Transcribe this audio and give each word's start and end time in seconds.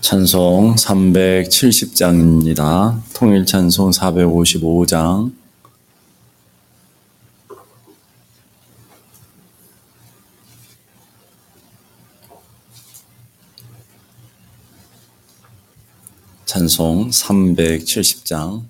찬송 0.00 0.74
370장입니다. 0.74 3.00
통일 3.14 3.46
찬송 3.46 3.90
455장. 3.90 5.32
찬송 16.44 17.08
370장. 17.08 18.66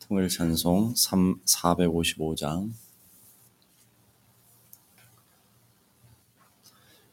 통일 0.00 0.28
찬송 0.28 0.94
3, 0.94 1.36
455장. 1.46 2.72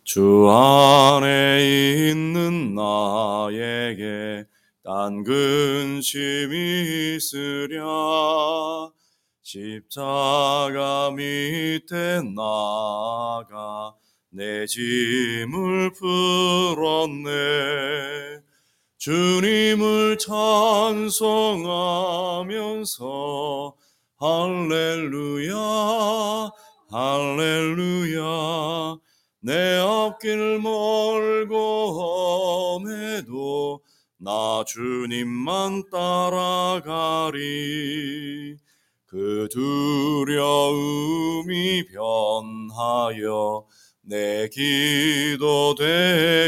주 0.08 0.48
안에 0.50 2.12
있는 2.12 2.73
나에게 2.73 4.45
딴 4.81 5.22
근심이 5.22 7.18
있으랴. 7.18 7.84
십자가 9.41 11.12
밑에 11.12 12.22
나가 12.34 13.95
내 14.30 14.66
짐을 14.66 15.91
풀었네. 15.91 17.30
주님을 19.00 20.17
찬송하면서 20.20 21.36
할렐루야 24.16 25.58
할렐루야 26.92 28.28
내 29.48 29.78
앞길 29.78 30.60
멀고 30.60 32.82
험해도 32.84 33.80
나 34.18 34.66
주님만 34.68 35.89
따라가리. 35.89 37.38
그 39.06 39.48
두려움이 39.50 40.66
변하여 41.86 43.66
내 44.02 44.50
기도 44.50 45.76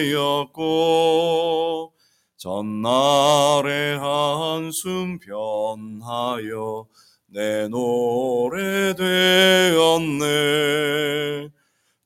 되었고 0.04 1.94
전날의 2.36 3.98
한숨 3.98 5.20
변하여 5.20 6.86
내 7.28 7.70
노래 7.70 8.94
되었네 8.94 10.30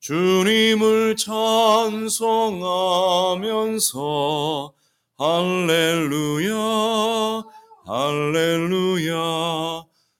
주님을 0.04 1.16
찬송하면서 1.16 2.04
할렐루야 5.16 6.52
할렐루야. 7.86 9.14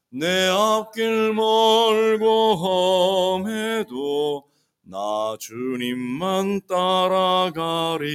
내 0.08 0.48
앞길 0.48 1.34
멀고 1.34 2.56
험해도 3.44 4.44
나 4.84 5.36
주님만 5.38 6.62
따라가리. 6.66 8.06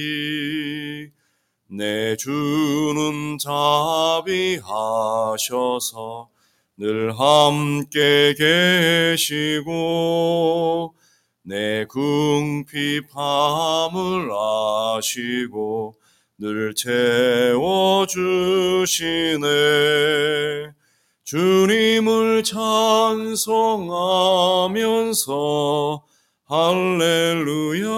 내 1.68 2.16
주는 2.16 3.38
자비하셔서 3.38 4.58
늘 6.78 7.16
함께 7.16 8.34
계시고 9.16 10.96
내 11.42 11.86
궁핍함을 11.86 13.08
아시고 14.30 15.94
늘 16.38 16.74
채워주시네. 16.74 17.48
주님을 21.24 22.42
찬송하면서 22.42 23.62
할렐루야 26.44 27.88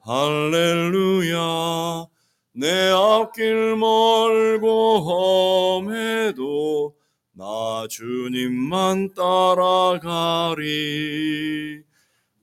할렐루야. 0.00 2.06
내 2.52 2.90
앞길 2.90 3.76
멀고 3.76 5.78
험해도 5.78 6.94
나 7.32 7.86
주님만 7.88 9.14
따라가리 9.14 10.60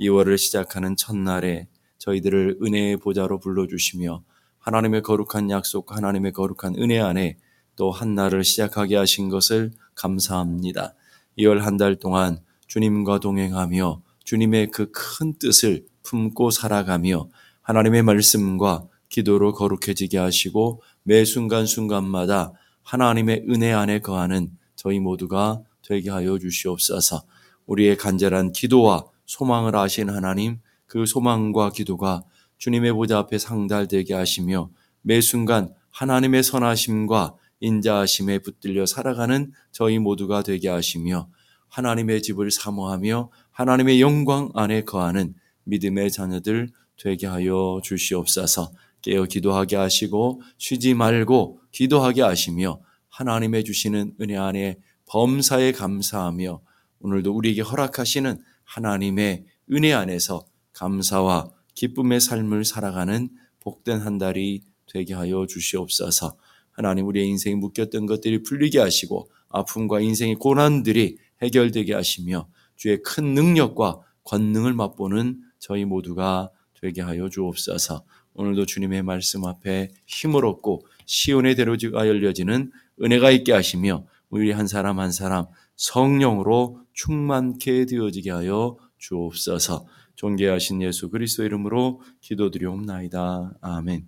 2월을 0.01 0.39
시작하는 0.39 0.97
첫날에 0.97 1.69
저희들을 1.99 2.59
은혜의 2.63 2.97
보좌로 2.97 3.39
불러주시며 3.39 4.25
하나님의 4.59 5.03
거룩한 5.03 5.51
약속 5.51 5.95
하나님의 5.95 6.33
거룩한 6.33 6.75
은혜 6.79 6.99
안에 6.99 7.39
또 7.77 7.93
한 7.93 8.17
날을 8.17 8.43
시작하게 8.43 8.97
하신 8.97 9.29
것을 9.29 9.71
감사합니다. 9.95 10.95
2월 11.39 11.61
한 11.61 11.77
달 11.77 11.95
동안 11.97 12.41
주님과 12.71 13.19
동행하며 13.19 14.01
주님의 14.25 14.71
그 14.71 14.93
큰 14.93 15.35
뜻을 15.39 15.85
품고 16.05 16.51
살아가며 16.53 17.29
하나님의 17.63 18.03
말씀과 18.05 18.87
기도로 19.09 19.53
거룩해지게 19.55 20.19
하시고 20.19 20.81
매 21.03 21.25
순간순간마다 21.25 22.53
하나님의 22.85 23.47
은혜 23.51 23.73
안에 23.73 23.99
거하는 23.99 24.53
저희 24.77 25.01
모두가 25.01 25.63
되게 25.83 26.11
하여 26.11 26.39
주시옵소서. 26.39 27.25
우리의 27.67 27.97
간절한 27.97 28.53
기도와 28.53 29.05
소망을 29.27 29.75
아신 29.75 30.09
하나님 30.09 30.61
그 30.87 31.07
소망과 31.07 31.71
기도가 31.71 32.23
주님의 32.59 32.93
보좌 32.93 33.19
앞에 33.19 33.39
상달되게 33.39 34.15
하시며 34.15 34.71
매 35.03 35.21
순간 35.21 35.75
하나님의 35.91 36.45
선하심과 36.45 37.35
인자하심에 37.59 38.39
붙들려 38.39 38.87
살아가는 38.87 39.53
저희 39.73 39.99
모두가 39.99 40.43
되게 40.43 40.69
하시며 40.69 41.29
하나님의 41.71 42.23
집을 42.23 42.51
사모하며 42.51 43.31
하나님의 43.53 44.01
영광 44.01 44.51
안에 44.55 44.85
거하는 44.85 45.35
믿음의 45.65 46.11
자녀들 46.11 46.69
되게 46.97 47.27
하여 47.27 47.81
주시옵소서. 47.83 48.73
깨어 49.03 49.25
기도하게 49.25 49.77
하시고 49.77 50.43
쉬지 50.59 50.95
말고 50.95 51.61
기도하게 51.73 52.23
하시며 52.23 52.81
하나님의 53.09 53.65
주시는 53.65 54.15
은혜 54.21 54.37
안에 54.37 54.79
범사에 55.07 55.73
감사하며 55.73 56.61
오늘도 57.01 57.33
우리에게 57.33 57.63
허락하시는 57.63 58.39
하나님의 58.65 59.47
은혜 59.73 59.93
안에서 59.93 60.45
감사와 60.75 61.51
기쁨의 61.75 62.21
삶을 62.21 62.65
살아가는 62.65 63.31
복된 63.61 64.01
한 64.01 64.19
달이 64.19 64.63
되게 64.87 65.15
하여 65.15 65.47
주시옵소서. 65.47 66.37
하나님 66.71 67.07
우리의 67.07 67.29
인생에 67.29 67.55
묶였던 67.57 68.07
것들이 68.07 68.43
풀리게 68.43 68.79
하시고 68.79 69.31
아픔과 69.49 70.01
인생의 70.01 70.37
고난들이 70.37 71.19
해결되게 71.43 71.95
하시며 71.95 72.49
주의 72.77 73.03
큰 73.03 73.35
능력과 73.35 74.01
권능을 74.25 74.75
맛보는 74.75 75.41
저희 75.59 75.85
모두가 75.85 76.51
되게 76.81 77.03
하여 77.03 77.29
주옵소서. 77.29 78.05
오늘도 78.35 78.67
주님의 78.67 79.03
말씀 79.03 79.45
앞에 79.45 79.91
힘을 80.07 80.47
얻고 80.47 80.87
시온의 81.05 81.57
대로지가 81.57 82.07
열려지는 82.07 82.71
은혜가 83.03 83.31
있게 83.33 83.53
하시며 83.53 84.07
우리 84.29 84.53
한 84.53 84.67
사람 84.67 85.01
한 85.01 85.11
사람 85.13 85.47
성령으로 85.77 86.81
충만케 86.93 87.87
되어지게 87.87 88.31
하여 88.31 88.77
주옵소서. 88.99 89.87
존귀하신 90.15 90.83
예수 90.83 91.09
그리스도 91.09 91.45
이름으로 91.45 92.03
기도드리옵나이다. 92.21 93.55
아멘. 93.61 94.07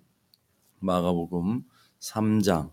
마가복음 0.79 1.63
3장 1.99 2.71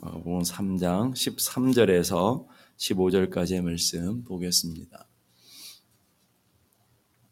마가복음 0.00 0.42
3장 0.42 1.12
13절에서 1.12 2.46
15절까지의 2.76 3.62
말씀 3.62 4.22
보겠습니다. 4.22 5.08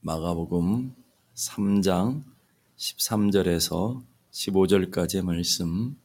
마가복음 0.01 0.93
3장 1.37 2.25
13절에서 2.77 4.03
15절까지의 4.33 5.23
말씀 5.23 5.97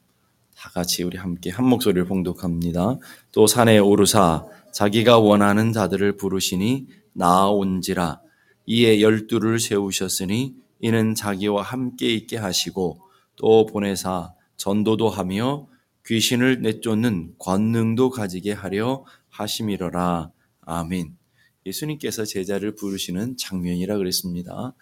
다 0.54 0.70
같이 0.70 1.02
우리 1.02 1.18
함께 1.18 1.50
한 1.50 1.66
목소리를 1.66 2.04
봉독합니다. 2.04 2.98
또 3.32 3.48
산에 3.48 3.78
오르사 3.78 4.46
자기가 4.72 5.18
원하는 5.18 5.72
자들을 5.72 6.16
부르시니 6.16 6.86
나아온지라 7.12 8.20
이에 8.66 9.00
열두를 9.00 9.58
세우셨으니 9.58 10.54
이는 10.78 11.16
자기와 11.16 11.62
함께 11.62 12.14
있게 12.14 12.36
하시고 12.36 13.00
또 13.34 13.66
보내사 13.66 14.32
전도도 14.56 15.10
하며 15.10 15.66
귀신을 16.06 16.62
내쫓는 16.62 17.34
권능도 17.38 18.10
가지게 18.10 18.52
하려 18.52 19.04
하심이러라. 19.30 20.30
아멘. 20.62 21.16
예수님께서 21.64 22.24
제자를 22.24 22.74
부르시는 22.74 23.36
장면이라 23.36 23.96
그랬습니다. 23.96 24.74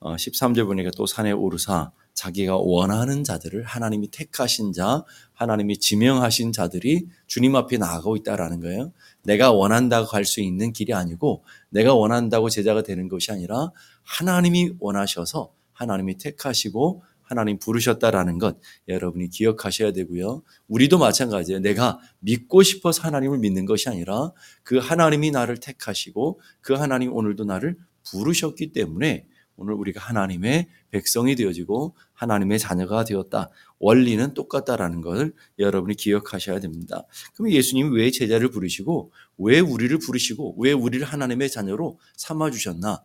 13절 0.00 0.60
어, 0.60 0.66
보니까 0.66 0.90
또 0.96 1.06
산에 1.06 1.32
오르사 1.32 1.90
자기가 2.14 2.56
원하는 2.56 3.22
자들을 3.22 3.62
하나님이 3.62 4.08
택하신 4.10 4.72
자, 4.72 5.04
하나님이 5.34 5.78
지명하신 5.78 6.52
자들이 6.52 7.06
주님 7.26 7.54
앞에 7.54 7.78
나아가고 7.78 8.16
있다라는 8.16 8.60
거예요. 8.60 8.92
내가 9.22 9.52
원한다고 9.52 10.06
할수 10.06 10.40
있는 10.40 10.72
길이 10.72 10.94
아니고 10.94 11.44
내가 11.70 11.94
원한다고 11.94 12.50
제자가 12.50 12.82
되는 12.82 13.08
것이 13.08 13.30
아니라 13.30 13.70
하나님이 14.02 14.74
원하셔서 14.80 15.52
하나님이 15.72 16.18
택하시고 16.18 17.02
하나님 17.28 17.58
부르셨다라는 17.58 18.38
것 18.38 18.58
여러분이 18.88 19.28
기억하셔야 19.28 19.92
되고요. 19.92 20.42
우리도 20.66 20.98
마찬가지예요. 20.98 21.60
내가 21.60 22.00
믿고 22.20 22.62
싶어서 22.62 23.02
하나님을 23.02 23.38
믿는 23.38 23.66
것이 23.66 23.90
아니라 23.90 24.32
그 24.62 24.78
하나님이 24.78 25.30
나를 25.30 25.58
택하시고 25.58 26.40
그 26.62 26.72
하나님 26.72 27.12
오늘도 27.12 27.44
나를 27.44 27.76
부르셨기 28.10 28.72
때문에 28.72 29.26
오늘 29.56 29.74
우리가 29.74 30.00
하나님의 30.00 30.68
백성이 30.90 31.34
되어지고 31.34 31.96
하나님의 32.14 32.58
자녀가 32.58 33.04
되었다. 33.04 33.50
원리는 33.78 34.32
똑같다라는 34.32 35.02
것을 35.02 35.34
여러분이 35.58 35.96
기억하셔야 35.96 36.60
됩니다. 36.60 37.04
그럼 37.34 37.50
예수님이 37.50 37.94
왜 37.94 38.10
제자를 38.10 38.50
부르시고 38.50 39.12
왜 39.36 39.60
우리를 39.60 39.98
부르시고 39.98 40.56
왜 40.58 40.72
우리를 40.72 41.04
하나님의 41.04 41.50
자녀로 41.50 41.98
삼아 42.16 42.52
주셨나? 42.52 43.02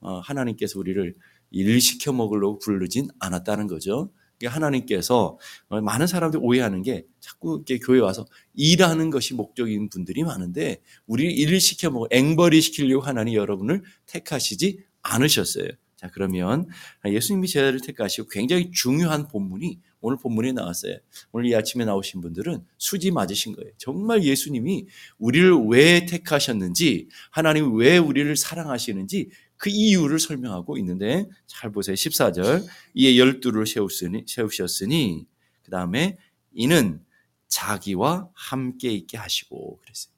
어, 0.00 0.20
하나님께서 0.20 0.78
우리를 0.78 1.14
일 1.50 1.80
시켜 1.80 2.12
먹으려고 2.12 2.58
부르진 2.58 3.08
않았다는 3.18 3.66
거죠. 3.66 4.10
하나님께서 4.44 5.38
많은 5.68 6.06
사람들이 6.06 6.42
오해하는 6.42 6.82
게 6.82 7.06
자꾸 7.20 7.62
이렇게 7.66 7.78
교회 7.78 8.00
와서 8.00 8.26
일하는 8.54 9.08
것이 9.08 9.32
목적인 9.32 9.88
분들이 9.88 10.24
많은데 10.24 10.82
우리 11.06 11.32
일을 11.32 11.58
시켜 11.58 11.90
먹어 11.90 12.06
앵벌이 12.10 12.60
시키려고 12.60 13.02
하나님 13.02 13.34
여러분을 13.34 13.82
택하시지 14.04 14.84
않으셨어요. 15.02 15.68
자 15.96 16.10
그러면 16.12 16.68
예수님이 17.06 17.48
제자를 17.48 17.80
택하시고 17.80 18.28
굉장히 18.28 18.70
중요한 18.70 19.26
본문이 19.28 19.80
오늘 20.02 20.18
본문에 20.18 20.52
나왔어요. 20.52 20.98
오늘 21.32 21.48
이 21.48 21.54
아침에 21.56 21.84
나오신 21.84 22.20
분들은 22.20 22.64
수지 22.78 23.10
맞으신 23.10 23.56
거예요. 23.56 23.72
정말 23.76 24.22
예수님이 24.22 24.86
우리를 25.18 25.52
왜 25.68 26.06
택하셨는지, 26.06 27.08
하나님이 27.30 27.76
왜 27.76 27.98
우리를 27.98 28.36
사랑하시는지 28.36 29.30
그 29.56 29.70
이유를 29.70 30.18
설명하고 30.18 30.78
있는데 30.78 31.28
잘 31.46 31.72
보세요. 31.72 31.94
14절. 31.94 32.66
이에 32.94 33.18
열두를 33.18 33.66
세우셨으니, 33.66 34.24
세우셨으니 34.26 35.26
그 35.62 35.70
다음에 35.70 36.18
이는 36.52 37.02
자기와 37.48 38.28
함께 38.34 38.90
있게 38.92 39.16
하시고 39.16 39.78
그랬어요. 39.78 40.16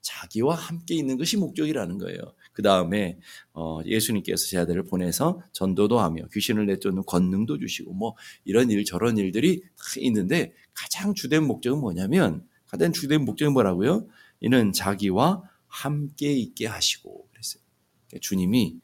자기와 0.00 0.54
함께 0.54 0.94
있는 0.94 1.18
것이 1.18 1.36
목적이라는 1.36 1.98
거예요. 1.98 2.18
그 2.52 2.62
다음에 2.62 3.18
어, 3.52 3.80
예수님께서 3.84 4.46
제자들을 4.46 4.84
보내서 4.84 5.42
전도도 5.52 6.00
하며 6.00 6.26
귀신을 6.32 6.66
내쫓는 6.66 7.04
권능도 7.04 7.58
주시고 7.58 7.92
뭐 7.92 8.14
이런 8.44 8.70
일 8.70 8.84
저런 8.84 9.18
일들이 9.18 9.62
있는데 9.98 10.52
가장 10.72 11.14
주된 11.14 11.46
목적은 11.46 11.80
뭐냐면 11.80 12.46
가장 12.66 12.92
주된 12.92 13.24
목적은 13.24 13.52
뭐라고요? 13.52 14.06
이는 14.40 14.72
자기와 14.72 15.42
함께 15.66 16.32
있게 16.32 16.66
하시고 16.66 17.28
그러니까 17.28 17.67
주님이 18.20 18.76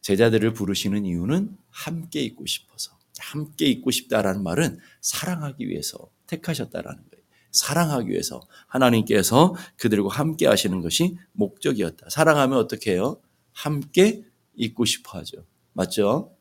제자들을 0.00 0.52
부르시는 0.52 1.06
이유는 1.06 1.56
함께 1.70 2.20
있고 2.22 2.46
싶어서 2.46 2.92
함께 3.18 3.66
있고 3.66 3.90
싶다라는 3.90 4.42
말은 4.42 4.78
사랑하기 5.00 5.68
위해서 5.68 6.10
택하셨다라는 6.26 6.98
거예요. 7.10 7.24
사랑하기 7.52 8.10
위해서 8.10 8.42
하나님께서 8.66 9.54
그들과 9.76 10.14
함께 10.14 10.46
하시는 10.46 10.80
것이 10.80 11.16
목적이었다. 11.32 12.10
사랑하면 12.10 12.58
어떻게 12.58 12.92
해요? 12.92 13.20
함께 13.52 14.24
있고 14.56 14.84
싶어 14.84 15.18
하죠. 15.18 15.46
맞죠? 15.72 16.36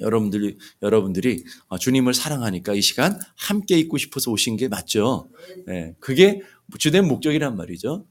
여러분들이 0.00 0.58
여러분들이 0.82 1.44
주님을 1.78 2.14
사랑하니까 2.14 2.74
이 2.74 2.80
시간 2.80 3.18
함께 3.36 3.78
있고 3.78 3.98
싶어서 3.98 4.30
오신 4.30 4.56
게 4.56 4.68
맞죠? 4.68 5.28
네, 5.66 5.94
그게 6.00 6.42
주된 6.78 7.06
목적이란 7.06 7.56
말이죠. 7.56 8.06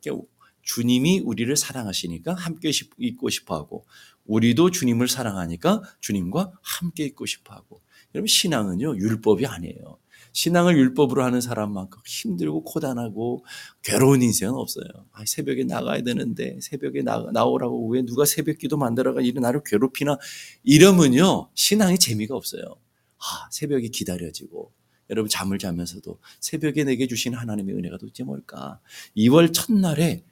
주님이 0.64 1.20
우리를 1.20 1.56
사랑하시니까 1.56 2.34
함께 2.34 2.72
있고 2.98 3.30
싶어 3.30 3.56
하고 3.56 3.86
우리도 4.26 4.72
주님을 4.72 5.08
사랑하니까 5.08 5.82
주님과 6.00 6.54
함께 6.62 7.06
있고 7.06 7.26
싶어 7.26 7.54
하고 7.54 7.82
여러분 8.16 8.28
신앙은요 8.28 8.98
율법이 8.98 9.46
아니에요. 9.46 10.00
신앙을 10.32 10.76
율법으로 10.78 11.24
하는 11.24 11.42
사람만큼 11.42 12.02
힘들고 12.08 12.64
고단하고 12.64 13.46
괴로운 13.84 14.24
인생은 14.24 14.56
없어요. 14.56 14.88
아, 15.12 15.24
새벽에 15.26 15.64
나가야 15.64 16.02
되는데 16.02 16.58
새벽에 16.60 17.04
나, 17.04 17.24
나오라고 17.32 17.88
왜 17.90 18.02
누가 18.02 18.26
새벽 18.26 18.58
기도 18.58 18.78
만들어가 18.78 19.22
이런 19.22 19.44
나를 19.44 19.62
괴롭히나 19.64 20.18
이러면요 20.64 21.50
신앙이 21.54 22.00
재미가 22.00 22.36
없어요. 22.36 22.64
아, 22.64 23.48
새벽이 23.52 23.90
기다려지고 23.90 24.72
여러분 25.10 25.30
잠을 25.30 25.60
자면서도 25.60 26.20
새벽에 26.40 26.84
내게 26.84 27.08
주신 27.08 27.36
하나님의 27.36 27.76
은혜가 27.76 27.98
도대체 27.98 28.24
뭘까? 28.24 28.80
2월 29.16 29.54
첫날에 29.54 30.24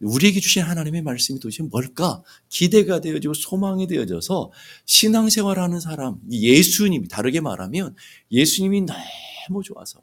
우리에게 0.00 0.40
주신 0.40 0.62
하나님의 0.62 1.02
말씀이 1.02 1.38
도대체 1.40 1.62
뭘까? 1.62 2.22
기대가 2.48 3.00
되어지고 3.00 3.34
소망이 3.34 3.86
되어져서 3.86 4.50
신앙생활하는 4.86 5.80
사람, 5.80 6.18
예수님이 6.30 7.08
다르게 7.08 7.40
말하면 7.40 7.94
예수님이 8.30 8.86
너무 8.86 9.62
좋아서 9.62 10.02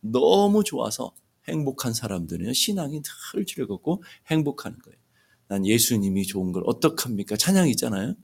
너무 0.00 0.64
좋아서 0.64 1.12
행복한 1.48 1.92
사람들은 1.92 2.52
신앙이 2.52 3.02
늘 3.34 3.46
즐겁고 3.46 4.02
행복하는 4.30 4.78
거예요. 4.78 4.96
난 5.48 5.66
예수님이 5.66 6.24
좋은 6.26 6.52
걸 6.52 6.62
어떡합니까? 6.66 7.36
찬양 7.36 7.68
있잖아요. 7.70 8.14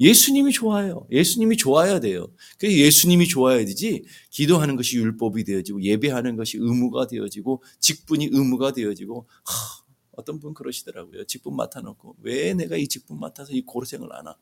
예수님이 0.00 0.52
좋아요. 0.52 1.06
예수님이 1.10 1.56
좋아야 1.56 1.98
돼요. 1.98 2.28
그 2.56 2.72
예수님이 2.72 3.26
좋아야 3.26 3.58
되지. 3.64 4.04
기도하는 4.30 4.76
것이 4.76 4.96
율법이 4.96 5.42
되어지고 5.42 5.82
예배하는 5.82 6.36
것이 6.36 6.56
의무가 6.58 7.08
되어지고 7.08 7.64
직분이 7.80 8.28
의무가 8.30 8.72
되어지고 8.72 9.26
하, 9.44 9.87
어떤 10.18 10.40
분 10.40 10.54
그러시더라고요. 10.54 11.24
직분 11.24 11.56
맡아놓고 11.56 12.16
왜 12.22 12.54
내가 12.54 12.76
이 12.76 12.88
직분 12.88 13.20
맡아서 13.20 13.52
이 13.52 13.62
고생을 13.62 14.12
안 14.12 14.26
하? 14.26 14.36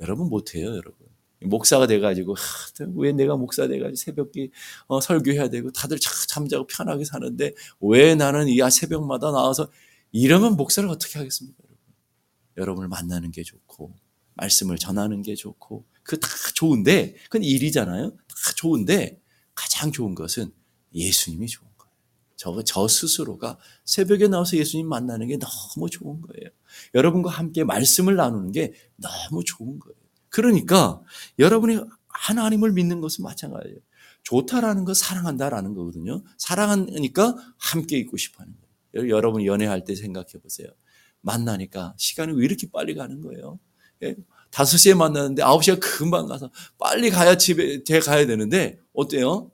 여러분 0.00 0.28
못해요, 0.28 0.68
여러분. 0.68 1.06
목사가 1.42 1.86
돼가지고 1.86 2.34
하, 2.34 2.40
왜 2.96 3.12
내가 3.12 3.36
목사 3.36 3.68
돼가지고 3.68 3.96
새벽에 3.96 4.50
어, 4.86 5.00
설교해야 5.00 5.50
되고 5.50 5.70
다들 5.72 5.98
잠자고 6.28 6.66
편하게 6.66 7.04
사는데 7.04 7.54
왜 7.80 8.14
나는 8.14 8.48
이 8.48 8.58
새벽마다 8.70 9.30
나와서 9.32 9.70
이러면 10.12 10.56
목사를 10.56 10.88
어떻게 10.88 11.18
하겠습니까, 11.18 11.58
여러분? 11.64 11.78
여러분을 12.56 12.88
만나는 12.88 13.30
게 13.32 13.42
좋고 13.42 13.94
말씀을 14.34 14.78
전하는 14.78 15.22
게 15.22 15.34
좋고 15.34 15.84
그 16.02 16.18
다 16.18 16.28
좋은데 16.54 17.14
그건 17.24 17.42
일이잖아요. 17.44 18.10
다 18.12 18.52
좋은데 18.56 19.20
가장 19.54 19.92
좋은 19.92 20.14
것은 20.14 20.52
예수님이 20.94 21.46
좋은. 21.48 21.67
저, 22.38 22.62
저 22.64 22.86
스스로가 22.86 23.58
새벽에 23.84 24.28
나와서 24.28 24.56
예수님 24.56 24.88
만나는 24.88 25.26
게 25.26 25.38
너무 25.38 25.90
좋은 25.90 26.22
거예요. 26.22 26.50
여러분과 26.94 27.30
함께 27.30 27.64
말씀을 27.64 28.14
나누는 28.14 28.52
게 28.52 28.72
너무 28.96 29.42
좋은 29.44 29.78
거예요. 29.80 29.96
그러니까 30.28 31.02
여러분이 31.40 31.80
하나님을 32.06 32.72
믿는 32.72 33.00
것은 33.00 33.24
마찬가지예요. 33.24 33.78
좋다라는 34.22 34.84
거 34.84 34.94
사랑한다라는 34.94 35.74
거거든요. 35.74 36.22
사랑하니까 36.36 37.36
함께 37.56 37.98
있고 37.98 38.16
싶어 38.16 38.44
하는 38.44 38.54
거예요. 38.94 39.08
여러분 39.10 39.44
연애할 39.44 39.84
때 39.84 39.96
생각해 39.96 40.34
보세요. 40.40 40.68
만나니까 41.22 41.94
시간이 41.96 42.34
왜 42.34 42.44
이렇게 42.44 42.70
빨리 42.70 42.94
가는 42.94 43.20
거예요? 43.20 43.58
예? 44.04 44.14
5시에 44.52 44.96
만나는데 44.96 45.42
9시가 45.42 45.80
금방 45.80 46.26
가서 46.26 46.50
빨리 46.78 47.10
가야 47.10 47.36
집에 47.36 47.82
제 47.82 47.98
가야 47.98 48.26
되는데 48.26 48.78
어때요? 48.92 49.50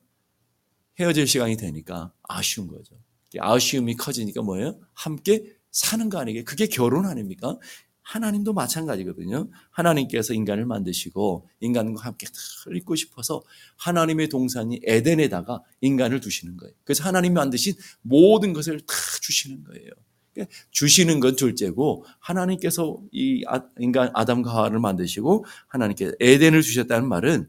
헤어질 0.99 1.27
시간이 1.27 1.57
되니까 1.57 2.13
아쉬운 2.23 2.69
거죠. 2.69 2.97
아쉬움이 3.39 3.97
커지니까 3.97 4.43
뭐예요? 4.43 4.79
함께 4.93 5.45
사는 5.71 6.09
거 6.09 6.19
아니게 6.19 6.45
그게 6.45 6.67
결혼 6.67 7.05
아닙니까? 7.07 7.59
하나님도 8.03 8.53
마찬가지거든요. 8.53 9.49
하나님께서 9.71 10.35
인간을 10.35 10.67
만드시고 10.67 11.49
인간과 11.61 12.03
함께 12.03 12.27
늘 12.67 12.77
있고 12.77 12.95
싶어서 12.95 13.43
하나님의 13.77 14.29
동산이 14.29 14.81
에덴에다가 14.85 15.63
인간을 15.81 16.21
두시는 16.21 16.57
거예요. 16.59 16.75
그래서 16.85 17.03
하나님이 17.05 17.35
만드신 17.35 17.75
모든 18.03 18.53
것을 18.53 18.81
다 18.81 18.95
주시는 19.23 19.65
거예요. 19.65 19.91
그러니까 20.35 20.55
주시는 20.71 21.21
건 21.21 21.37
둘째고 21.37 22.05
하나님께서 22.19 23.01
이 23.11 23.45
아, 23.49 23.63
인간 23.79 24.11
아담과 24.15 24.53
하와를 24.53 24.81
만드시고 24.81 25.47
하나님께 25.69 26.13
에덴을 26.21 26.61
주셨다는 26.61 27.09
말은 27.09 27.49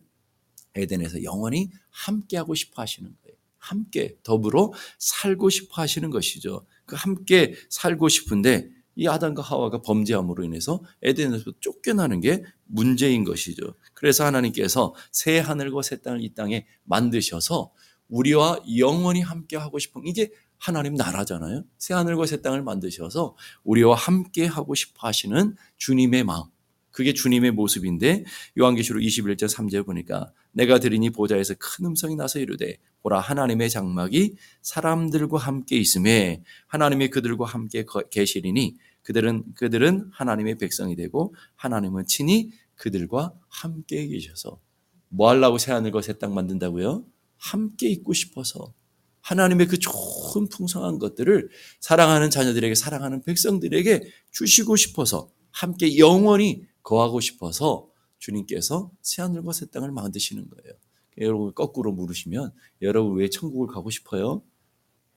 에덴에서 0.75 1.24
영원히 1.24 1.70
함께하고 1.89 2.55
싶어 2.55 2.82
하시는 2.82 3.10
거예요. 3.24 3.38
함께 3.58 4.15
더불어 4.24 4.72
살고 5.00 5.50
싶어 5.50 5.82
하시는 5.82 6.10
것이죠. 6.10 6.65
그 6.86 6.96
함께 6.96 7.55
살고 7.70 8.10
싶은데 8.10 8.70
이 8.96 9.08
아담과 9.08 9.41
하와가 9.41 9.82
범죄함으로 9.82 10.44
인해서 10.44 10.82
에덴에서 11.01 11.51
쫓겨나는 11.60 12.22
게 12.22 12.44
문제인 12.65 13.24
것이죠. 13.24 13.75
그래서 13.94 14.25
하나님께서 14.25 14.94
새 15.12 15.39
하늘과 15.39 15.82
새 15.82 16.01
땅을 16.01 16.24
이 16.24 16.34
땅에 16.34 16.65
만드셔서 16.84 17.74
우리와 18.08 18.60
영원히 18.77 19.22
함께 19.22 19.58
하고 19.58 19.79
싶은 19.79 20.03
이게 20.05 20.32
하나님 20.58 20.94
나라잖아요. 20.94 21.63
새 21.77 21.94
하늘과 21.94 22.25
새 22.25 22.41
땅을 22.41 22.63
만드셔서 22.63 23.36
우리와 23.63 23.96
함께 23.96 24.46
하고 24.46 24.75
싶어 24.75 25.08
하시는 25.08 25.55
주님의 25.77 26.24
마음. 26.24 26.46
그게 26.95 27.11
주님의 27.11 27.51
모습인데 27.51 28.23
요한계시록 28.57 29.01
21절 29.03 29.49
3절 29.49 29.85
보니까 29.85 30.31
내가 30.53 30.79
들으니 30.79 31.09
보좌에서 31.09 31.53
큰 31.59 31.87
음성이 31.87 32.15
나서 32.15 32.39
이르되 32.39 32.77
보라 33.01 33.19
하나님의 33.19 33.69
장막이 33.69 34.35
사람들과 34.61 35.37
함께 35.37 35.75
있음에 35.75 36.41
하나님이 36.67 37.09
그들과 37.09 37.47
함께 37.47 37.83
계시리니 38.09 38.77
그들은 39.03 39.43
그들은 39.55 40.07
하나님의 40.13 40.57
백성이 40.57 40.95
되고 40.95 41.35
하나님은 41.57 42.07
친히 42.07 42.51
그들과 42.75 43.33
함께 43.49 44.07
계셔서 44.07 44.61
뭐 45.09 45.29
하려고 45.29 45.57
새 45.57 45.73
하늘과 45.73 46.01
새 46.01 46.13
땅 46.13 46.33
만든다고요? 46.33 47.05
함께 47.35 47.89
있고 47.89 48.13
싶어서 48.13 48.73
하나님의 49.19 49.67
그 49.67 49.79
좋은 49.79 50.47
풍성한 50.47 50.99
것들을 50.99 51.49
사랑하는 51.81 52.29
자녀들에게 52.29 52.73
사랑하는 52.73 53.23
백성들에게 53.23 54.01
주시고 54.31 54.77
싶어서 54.77 55.29
함께 55.51 55.97
영원히 55.97 56.63
거하고 56.86 57.20
싶어서 57.20 57.89
주님께서 58.20 58.92
새하늘과 59.01 59.51
새 59.51 59.65
땅을 59.65 59.92
만드시는 59.92 60.48
거예요. 60.50 60.74
여러분 61.18 61.54
거꾸로 61.54 61.92
물으시면 61.92 62.54
여러분 62.82 63.18
왜 63.18 63.30
천국을 63.30 63.68
가고 63.68 63.89
싶어요? 63.89 64.44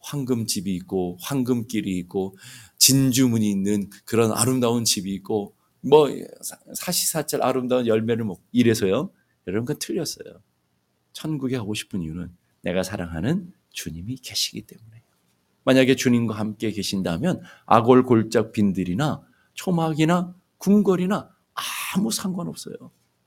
황금 0.00 0.46
집이 0.46 0.74
있고 0.76 1.18
황금길이 1.20 1.96
있고 1.98 2.36
진주문이 2.78 3.48
있는 3.50 3.90
그런 4.04 4.32
아름다운 4.32 4.84
집이 4.84 5.12
있고 5.14 5.54
뭐 5.80 6.08
사시사철 6.74 7.42
아름다운 7.42 7.86
열매를 7.86 8.24
먹고 8.24 8.42
이래서요. 8.52 9.10
여러분 9.46 9.66
그건 9.66 9.78
틀렸어요. 9.78 10.40
천국에 11.12 11.56
가고 11.56 11.74
싶은 11.74 12.02
이유는 12.02 12.34
내가 12.62 12.82
사랑하는 12.82 13.52
주님이 13.70 14.16
계시기 14.16 14.62
때문에요. 14.66 15.02
만약에 15.64 15.96
주님과 15.96 16.34
함께 16.34 16.70
계신다면 16.70 17.42
아골 17.66 18.04
골짝 18.04 18.52
빈들이나 18.52 19.22
초막이나 19.54 20.34
궁궐이나 20.58 21.37
아무 21.94 22.10
상관없어요. 22.10 22.74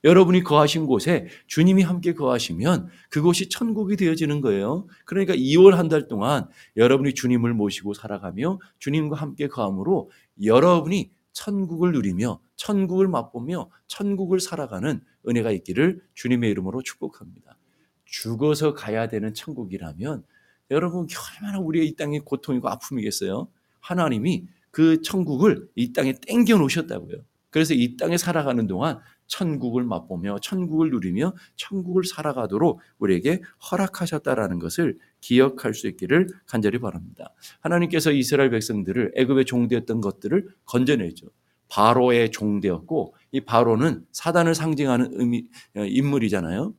여러분이 0.03 0.41
거하신 0.43 0.87
곳에 0.87 1.27
주님이 1.47 1.83
함께 1.83 2.13
거하시면 2.13 2.87
그곳이 3.09 3.49
천국이 3.49 3.97
되어지는 3.97 4.41
거예요. 4.41 4.87
그러니까 5.05 5.35
2월 5.35 5.71
한 5.75 5.89
달 5.89 6.07
동안 6.07 6.47
여러분이 6.75 7.13
주님을 7.13 7.53
모시고 7.53 7.93
살아가며 7.93 8.59
주님과 8.79 9.15
함께 9.17 9.47
거함으로 9.47 10.09
여러분이 10.43 11.11
천국을 11.33 11.91
누리며 11.91 12.39
천국을 12.55 13.07
맛보며 13.07 13.69
천국을 13.87 14.39
살아가는 14.39 15.01
은혜가 15.27 15.51
있기를 15.51 16.01
주님의 16.15 16.49
이름으로 16.51 16.81
축복합니다. 16.81 17.57
죽어서 18.05 18.73
가야 18.73 19.07
되는 19.07 19.33
천국이라면 19.33 20.23
여러분 20.71 21.07
얼마나 21.41 21.59
우리의 21.59 21.87
이 21.87 21.95
땅의 21.95 22.21
고통이고 22.21 22.67
아픔이겠어요? 22.69 23.47
하나님이 23.81 24.47
그 24.71 25.01
천국을 25.01 25.69
이 25.75 25.93
땅에 25.93 26.13
땡겨 26.13 26.57
놓으셨다고요. 26.57 27.17
그래서 27.51 27.73
이 27.73 27.95
땅에 27.97 28.17
살아가는 28.17 28.65
동안 28.65 28.99
천국을 29.27 29.83
맛보며 29.83 30.39
천국을 30.39 30.89
누리며 30.89 31.33
천국을 31.55 32.03
살아가도록 32.03 32.81
우리에게 32.97 33.41
허락하셨다라는 33.69 34.59
것을 34.59 34.97
기억할 35.21 35.73
수 35.73 35.87
있기를 35.87 36.27
간절히 36.47 36.79
바랍니다. 36.79 37.33
하나님께서 37.59 38.11
이스라엘 38.11 38.49
백성들을 38.49 39.13
애굽의 39.15 39.45
종되었던 39.45 40.01
것들을 40.01 40.49
건져내죠. 40.65 41.27
바로의 41.69 42.31
종되었고 42.31 43.15
이 43.31 43.41
바로는 43.41 44.05
사단을 44.11 44.55
상징하는 44.55 45.11
의미, 45.13 45.45
어, 45.77 45.85
인물이잖아요. 45.85 46.73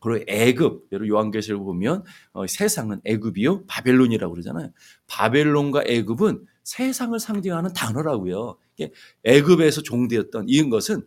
그리고 0.00 0.24
애굽, 0.28 0.88
여러분 0.92 1.08
요한계시록 1.08 1.64
보면 1.64 2.04
어, 2.32 2.46
세상은 2.46 3.00
애굽이요 3.04 3.66
바벨론이라고 3.66 4.32
그러잖아요. 4.32 4.70
바벨론과 5.06 5.84
애굽은 5.86 6.46
세상을 6.64 7.18
상징하는 7.18 7.72
단어라고요. 7.72 8.56
애굽에서 9.22 9.82
종되었던 9.82 10.46
이은 10.48 10.70
것은 10.70 11.02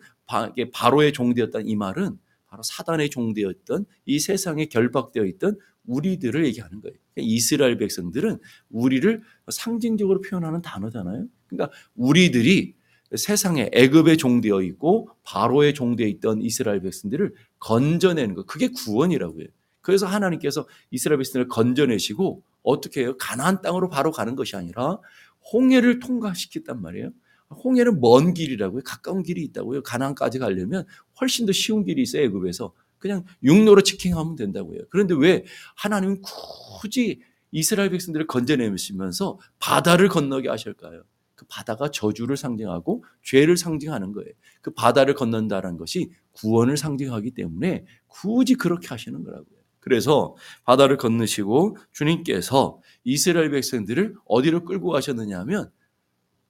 바로의 0.71 1.13
종되었던 1.13 1.67
이 1.67 1.75
말은 1.75 2.17
바로 2.47 2.63
사단의 2.63 3.09
종되었던 3.09 3.85
이 4.05 4.19
세상에 4.19 4.65
결박되어 4.65 5.25
있던 5.25 5.57
우리들을 5.85 6.45
얘기하는 6.45 6.81
거예요. 6.81 6.95
이스라엘 7.17 7.77
백성들은 7.77 8.39
우리를 8.69 9.21
상징적으로 9.49 10.21
표현하는 10.21 10.61
단어잖아요. 10.61 11.25
그러니까 11.47 11.75
우리들이 11.95 12.75
세상에 13.15 13.69
애굽에 13.73 14.17
종되어 14.17 14.61
있고 14.63 15.09
바로에 15.23 15.73
종되어 15.73 16.07
있던 16.07 16.41
이스라엘 16.41 16.81
백성들을 16.81 17.33
건져내는 17.59 18.35
것. 18.35 18.45
그게 18.45 18.67
구원이라고요. 18.67 19.47
그래서 19.81 20.05
하나님께서 20.05 20.67
이스라엘 20.91 21.17
백성을 21.19 21.47
건져내시고 21.47 22.43
어떻게 22.63 23.01
해요? 23.01 23.15
가나안 23.17 23.61
땅으로 23.61 23.87
바로 23.87 24.11
가는 24.11 24.35
것이 24.35 24.57
아니라 24.57 24.99
홍해를 25.53 25.99
통과시켰단 25.99 26.81
말이에요. 26.81 27.11
홍해는 27.63 28.01
먼 28.01 28.33
길이라고요. 28.33 28.81
가까운 28.83 29.23
길이 29.23 29.43
있다고요. 29.43 29.83
가나안까지 29.83 30.39
가려면 30.39 30.85
훨씬 31.21 31.45
더 31.45 31.51
쉬운 31.51 31.85
길이 31.85 32.01
있어요. 32.01 32.23
애굽에서. 32.23 32.73
그냥 32.97 33.23
육로로 33.43 33.81
치킹하면 33.81 34.35
된다고요. 34.35 34.79
그런데 34.89 35.13
왜 35.15 35.45
하나님은 35.75 36.21
굳이 36.21 37.21
이스라엘 37.51 37.91
백성들을 37.91 38.27
건져내시면서 38.27 39.39
바다를 39.59 40.09
건너게 40.09 40.49
하실까요? 40.49 41.03
그 41.35 41.45
바다가 41.47 41.91
저주를 41.91 42.35
상징하고 42.35 43.03
죄를 43.23 43.55
상징하는 43.57 44.11
거예요. 44.11 44.31
그 44.61 44.73
바다를 44.73 45.13
건넌다는 45.13 45.77
것이 45.77 46.09
구원을 46.31 46.77
상징하기 46.77 47.31
때문에 47.31 47.85
굳이 48.07 48.55
그렇게 48.55 48.87
하시는 48.87 49.23
거라고요. 49.23 49.57
그래서 49.79 50.35
바다를 50.65 50.97
건너시고 50.97 51.77
주님께서 51.93 52.81
이스라엘 53.09 53.49
백성들을 53.51 54.15
어디로 54.25 54.65
끌고 54.65 54.89
가셨느냐 54.89 55.39
하면 55.39 55.71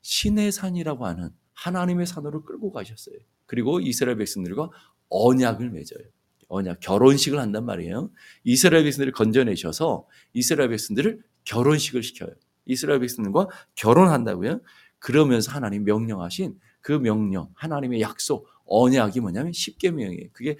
신의 0.01 0.51
산이라고 0.51 1.05
하는 1.05 1.29
하나님의 1.53 2.07
산으로 2.07 2.45
끌고 2.45 2.71
가셨어요. 2.71 3.15
그리고 3.45 3.79
이스라엘 3.79 4.17
백성들과 4.17 4.71
언약을 5.09 5.69
맺어요. 5.69 6.03
언약, 6.47 6.79
결혼식을 6.79 7.37
한단 7.37 7.63
말이에요. 7.63 8.09
이스라엘 8.43 8.85
백성들을 8.85 9.13
건져내셔서 9.13 10.07
이스라엘 10.33 10.69
백성들을 10.69 11.21
결혼식을 11.43 12.01
시켜요. 12.01 12.31
이스라엘 12.65 13.01
백성들과 13.01 13.49
결혼한다고요. 13.75 14.59
그러면서 14.97 15.51
하나님 15.51 15.83
명령하신 15.83 16.59
그 16.81 16.93
명령, 16.93 17.51
하나님의 17.53 18.01
약속, 18.01 18.47
언약이 18.65 19.19
뭐냐면 19.19 19.53
십계명이에요. 19.53 20.29
그게 20.33 20.57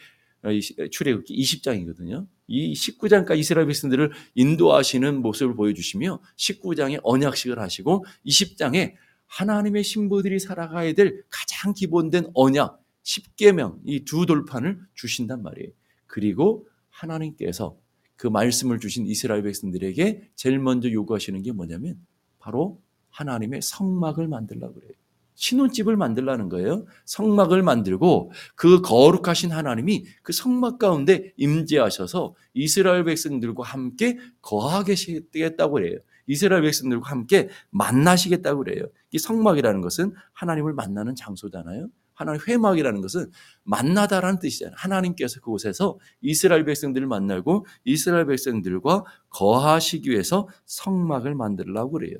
출애굽기 0.92 1.36
20장이거든요. 1.42 2.28
이 2.48 2.74
19장까지 2.74 3.38
이스라엘 3.40 3.68
백성들을 3.68 4.12
인도하시는 4.36 5.22
모습을 5.22 5.56
보여주시며 5.56 6.22
19장에 6.38 7.00
언약식을 7.04 7.60
하시고 7.60 8.06
20장에 8.26 8.94
하나님의 9.28 9.84
신부들이 9.84 10.40
살아가야 10.40 10.94
될 10.94 11.24
가장 11.30 11.74
기본된 11.74 12.32
언약 12.34 12.82
10계명 13.04 13.80
이 13.86 14.04
두 14.06 14.26
돌판을 14.26 14.80
주신단 14.94 15.42
말이에요. 15.44 15.72
그리고 16.08 16.68
하나님께서 16.90 17.78
그 18.16 18.28
말씀을 18.28 18.80
주신 18.80 19.06
이스라엘 19.06 19.44
백성들에게 19.44 20.32
제일 20.36 20.60
먼저 20.60 20.92
요구하시는 20.92 21.42
게 21.44 21.52
뭐냐면 21.52 22.06
바로 22.40 22.82
하나님의 23.10 23.62
성막을 23.62 24.28
만들라 24.28 24.72
그래요. 24.72 24.94
신혼집을 25.38 25.96
만들라는 25.96 26.50
거예요. 26.50 26.86
성막을 27.06 27.62
만들고 27.62 28.32
그 28.56 28.82
거룩하신 28.82 29.52
하나님이 29.52 30.06
그 30.24 30.34
성막 30.34 30.80
가운데 30.80 31.32
임재하셔서 31.38 32.34
이스라엘 32.56 33.04
백성들과 33.04 33.64
함께 33.64 34.18
거하겠다고 34.42 35.74
그래요. 35.74 36.00
이스라엘 36.26 36.64
백성들과 36.64 37.10
함께 37.10 37.50
만나시겠다고 37.70 38.64
그래요. 38.64 38.86
이 39.12 39.20
성막이라는 39.20 39.80
것은 39.82 40.14
하나님을 40.34 40.74
만나는 40.74 41.16
장소잖아요. 41.16 41.88
하나님 42.16 42.42
회막이라는 42.48 43.00
것은 43.02 43.30
만나다라는 43.64 44.40
뜻이잖아요. 44.40 44.74
하나님께서 44.76 45.40
그곳에서 45.40 46.00
이스라엘 46.20 46.66
백성들을 46.66 47.06
만나고 47.06 47.68
이스라엘 47.86 48.26
백성들과 48.26 49.06
거하시기 49.30 50.10
위해서 50.10 50.50
성막을 50.66 51.36
만들라고 51.36 51.92
그래요. 51.92 52.18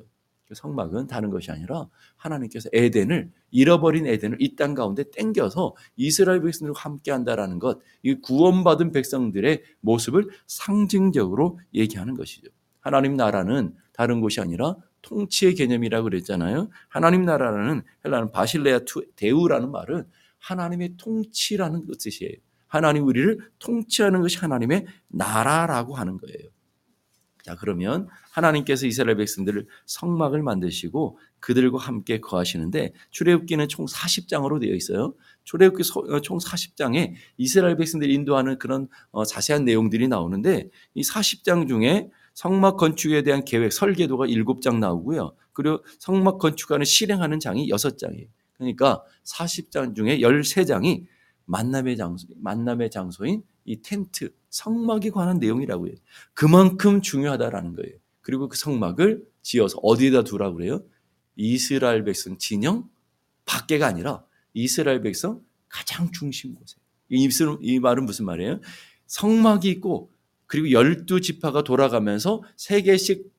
그 0.48 0.54
성막은 0.54 1.06
다른 1.06 1.30
것이 1.30 1.50
아니라 1.50 1.88
하나님께서 2.16 2.70
에덴을 2.72 3.30
잃어버린 3.50 4.06
에덴을 4.06 4.38
이 4.40 4.56
땅 4.56 4.74
가운데 4.74 5.04
땡겨서 5.10 5.74
이스라엘 5.96 6.40
백성들과 6.42 6.80
함께 6.80 7.10
한다라는 7.12 7.58
것, 7.58 7.78
이 8.02 8.14
구원받은 8.14 8.92
백성들의 8.92 9.62
모습을 9.80 10.28
상징적으로 10.46 11.60
얘기하는 11.74 12.14
것이죠. 12.14 12.48
하나님 12.80 13.14
나라는 13.16 13.74
다른 13.92 14.20
곳이 14.20 14.40
아니라 14.40 14.76
통치의 15.02 15.54
개념이라고 15.54 16.04
그랬잖아요. 16.04 16.70
하나님 16.88 17.24
나라라는 17.24 17.82
헬라는 18.04 18.32
바실레아 18.32 18.80
데우라는 19.16 19.70
말은 19.70 20.04
하나님의 20.38 20.94
통치라는 20.96 21.84
그 21.86 21.96
뜻이에요. 21.98 22.34
하나님 22.66 23.06
우리를 23.06 23.38
통치하는 23.58 24.20
것이 24.22 24.38
하나님의 24.38 24.86
나라라고 25.08 25.94
하는 25.94 26.16
거예요. 26.18 26.48
자, 27.44 27.56
그러면 27.56 28.08
하나님께서 28.32 28.86
이스라엘 28.86 29.16
백성들을 29.16 29.66
성막을 29.86 30.42
만드시고 30.42 31.18
그들과 31.40 31.78
함께 31.78 32.20
거하시는데 32.20 32.92
출애굽기는 33.10 33.68
총 33.68 33.86
40장으로 33.86 34.60
되어 34.60 34.74
있어요. 34.74 35.14
출애굽기 35.44 35.82
어, 36.10 36.20
총 36.20 36.38
40장에 36.38 37.14
이스라엘 37.36 37.76
백성들이 37.76 38.12
인도하는 38.14 38.58
그런 38.58 38.88
어, 39.10 39.24
자세한 39.24 39.64
내용들이 39.64 40.08
나오는데 40.08 40.68
이 40.94 41.02
40장 41.02 41.68
중에 41.68 42.10
성막 42.34 42.76
건축에 42.76 43.22
대한 43.22 43.44
계획 43.44 43.72
설계도가 43.72 44.26
7장 44.26 44.78
나오고요. 44.78 45.34
그리고 45.52 45.84
성막 45.98 46.38
건축하는 46.38 46.84
실행하는 46.84 47.40
장이 47.40 47.68
6장이에요. 47.70 48.28
그러니까 48.58 49.02
40장 49.24 49.94
중에 49.94 50.18
13장이 50.18 51.06
만남의 51.46 51.96
장소, 51.96 52.26
만남의 52.36 52.90
장소인 52.90 53.42
이 53.68 53.82
텐트, 53.82 54.34
성막에 54.48 55.10
관한 55.10 55.38
내용이라고 55.38 55.88
해요. 55.88 55.94
그만큼 56.32 57.02
중요하다라는 57.02 57.74
거예요. 57.74 57.98
그리고 58.22 58.48
그 58.48 58.56
성막을 58.56 59.26
지어서 59.42 59.78
어디에다 59.82 60.24
두라고 60.24 60.56
그래요? 60.56 60.82
이스라엘 61.36 62.02
백성 62.02 62.38
진영 62.38 62.88
밖에가 63.44 63.86
아니라 63.86 64.24
이스라엘 64.54 65.02
백성 65.02 65.42
가장 65.68 66.10
중심 66.12 66.54
곳에. 66.54 66.76
이, 67.10 67.28
이 67.60 67.78
말은 67.78 68.06
무슨 68.06 68.24
말이에요? 68.24 68.60
성막이 69.06 69.68
있고 69.68 70.10
그리고 70.46 70.70
열두 70.70 71.20
지파가 71.20 71.62
돌아가면서 71.62 72.42
세 72.56 72.80
개씩 72.80 73.30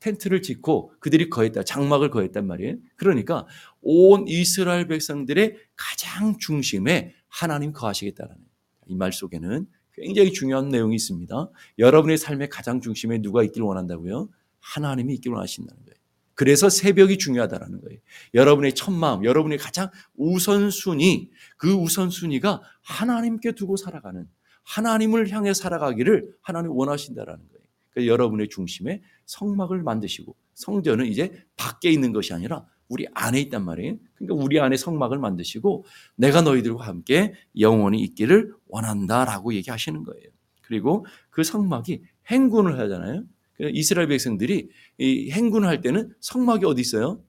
텐트를 0.00 0.40
짓고 0.40 0.94
그들이 0.98 1.28
거했다. 1.28 1.64
장막을 1.64 2.10
거했단 2.10 2.46
말이에요. 2.46 2.76
그러니까 2.96 3.46
온 3.82 4.26
이스라엘 4.28 4.88
백성들의 4.88 5.56
가장 5.76 6.38
중심에 6.38 7.14
하나님 7.28 7.72
거하시겠다는 7.74 8.47
이 8.88 8.94
말 8.94 9.12
속에는 9.12 9.66
굉장히 9.94 10.32
중요한 10.32 10.68
내용이 10.68 10.94
있습니다. 10.96 11.50
여러분의 11.78 12.18
삶의 12.18 12.48
가장 12.48 12.80
중심에 12.80 13.18
누가 13.20 13.42
있길 13.42 13.62
원한다고요? 13.62 14.28
하나님이 14.60 15.14
있길 15.14 15.32
원하신다는 15.32 15.84
거예요. 15.84 15.98
그래서 16.34 16.68
새벽이 16.68 17.18
중요하다는 17.18 17.80
거예요. 17.80 17.98
여러분의 18.34 18.74
첫 18.74 18.92
마음, 18.92 19.24
여러분의 19.24 19.58
가장 19.58 19.90
우선순위, 20.16 21.30
그 21.56 21.72
우선순위가 21.72 22.62
하나님께 22.82 23.52
두고 23.52 23.76
살아가는 23.76 24.28
하나님을 24.62 25.30
향해 25.30 25.52
살아가기를 25.52 26.36
하나님 26.42 26.70
원하신다라는 26.72 27.40
거예요. 27.48 27.64
그러니까 27.90 28.12
여러분의 28.12 28.48
중심에 28.50 29.02
성막을 29.26 29.82
만드시고 29.82 30.36
성전은 30.54 31.06
이제 31.06 31.44
밖에 31.56 31.90
있는 31.90 32.12
것이 32.12 32.32
아니라 32.32 32.66
우리 32.88 33.06
안에 33.14 33.40
있단 33.40 33.64
말이에요. 33.64 33.96
그러니까 34.14 34.44
우리 34.44 34.60
안에 34.60 34.76
성막을 34.76 35.18
만드시고 35.18 35.84
내가 36.16 36.42
너희들과 36.42 36.86
함께 36.86 37.34
영원히 37.58 38.00
있기를 38.02 38.54
원한다라고 38.68 39.54
얘기하시는 39.54 40.02
거예요. 40.04 40.28
그리고 40.62 41.06
그 41.30 41.42
성막이 41.42 42.02
행군을 42.26 42.78
하잖아요. 42.78 43.24
이스라엘 43.72 44.08
백성들이 44.08 44.68
이 44.98 45.30
행군을 45.30 45.68
할 45.68 45.80
때는 45.80 46.14
성막이 46.20 46.64
어디 46.64 46.80
있어요? 46.80 47.22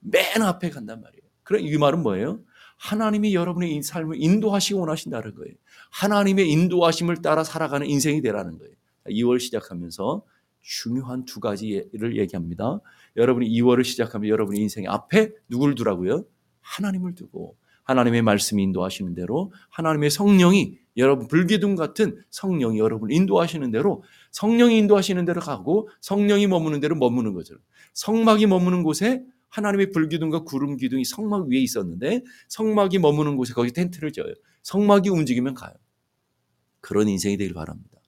맨 0.00 0.42
앞에 0.42 0.70
간단 0.70 1.00
말이에요. 1.00 1.22
그럼 1.42 1.62
이 1.62 1.76
말은 1.76 2.02
뭐예요? 2.02 2.40
하나님이 2.78 3.34
여러분의 3.34 3.82
삶을 3.82 4.16
인도하시고 4.20 4.80
원하신다는 4.80 5.34
거예요. 5.34 5.54
하나님의 5.90 6.50
인도하심을 6.50 7.22
따라 7.22 7.44
살아가는 7.44 7.86
인생이 7.86 8.22
되라는 8.22 8.58
거예요. 8.58 8.74
2월 9.06 9.40
시작하면서 9.40 10.24
중요한 10.60 11.24
두 11.24 11.40
가지를 11.40 12.16
얘기합니다. 12.18 12.80
여러분이 13.16 13.48
2월을 13.50 13.84
시작하면 13.84 14.28
여러분의 14.28 14.62
인생 14.62 14.88
앞에 14.88 15.32
누구를 15.48 15.74
두라고요? 15.74 16.24
하나님을 16.60 17.14
두고 17.14 17.56
하나님의 17.84 18.22
말씀이 18.22 18.62
인도하시는 18.62 19.14
대로 19.14 19.52
하나님의 19.70 20.10
성령이 20.10 20.78
여러분 20.96 21.26
불기둥 21.26 21.74
같은 21.74 22.22
성령이 22.30 22.78
여러분을 22.78 23.14
인도하시는 23.14 23.70
대로 23.70 24.02
성령이 24.30 24.78
인도하시는 24.78 25.24
대로 25.24 25.40
가고 25.40 25.88
성령이 26.00 26.46
머무는 26.46 26.80
대로 26.80 26.94
머무는 26.96 27.32
거죠. 27.32 27.54
성막이 27.94 28.46
머무는 28.46 28.82
곳에 28.82 29.24
하나님의 29.48 29.90
불기둥과 29.90 30.44
구름 30.44 30.76
기둥이 30.76 31.04
성막 31.04 31.48
위에 31.48 31.58
있었는데 31.58 32.22
성막이 32.48 32.98
머무는 32.98 33.36
곳에 33.36 33.52
거기 33.52 33.72
텐트를 33.72 34.12
져요. 34.12 34.32
성막이 34.62 35.08
움직이면 35.10 35.54
가요. 35.54 35.72
그런 36.80 37.08
인생이 37.08 37.36
되길 37.36 37.54
바랍니다. 37.54 37.98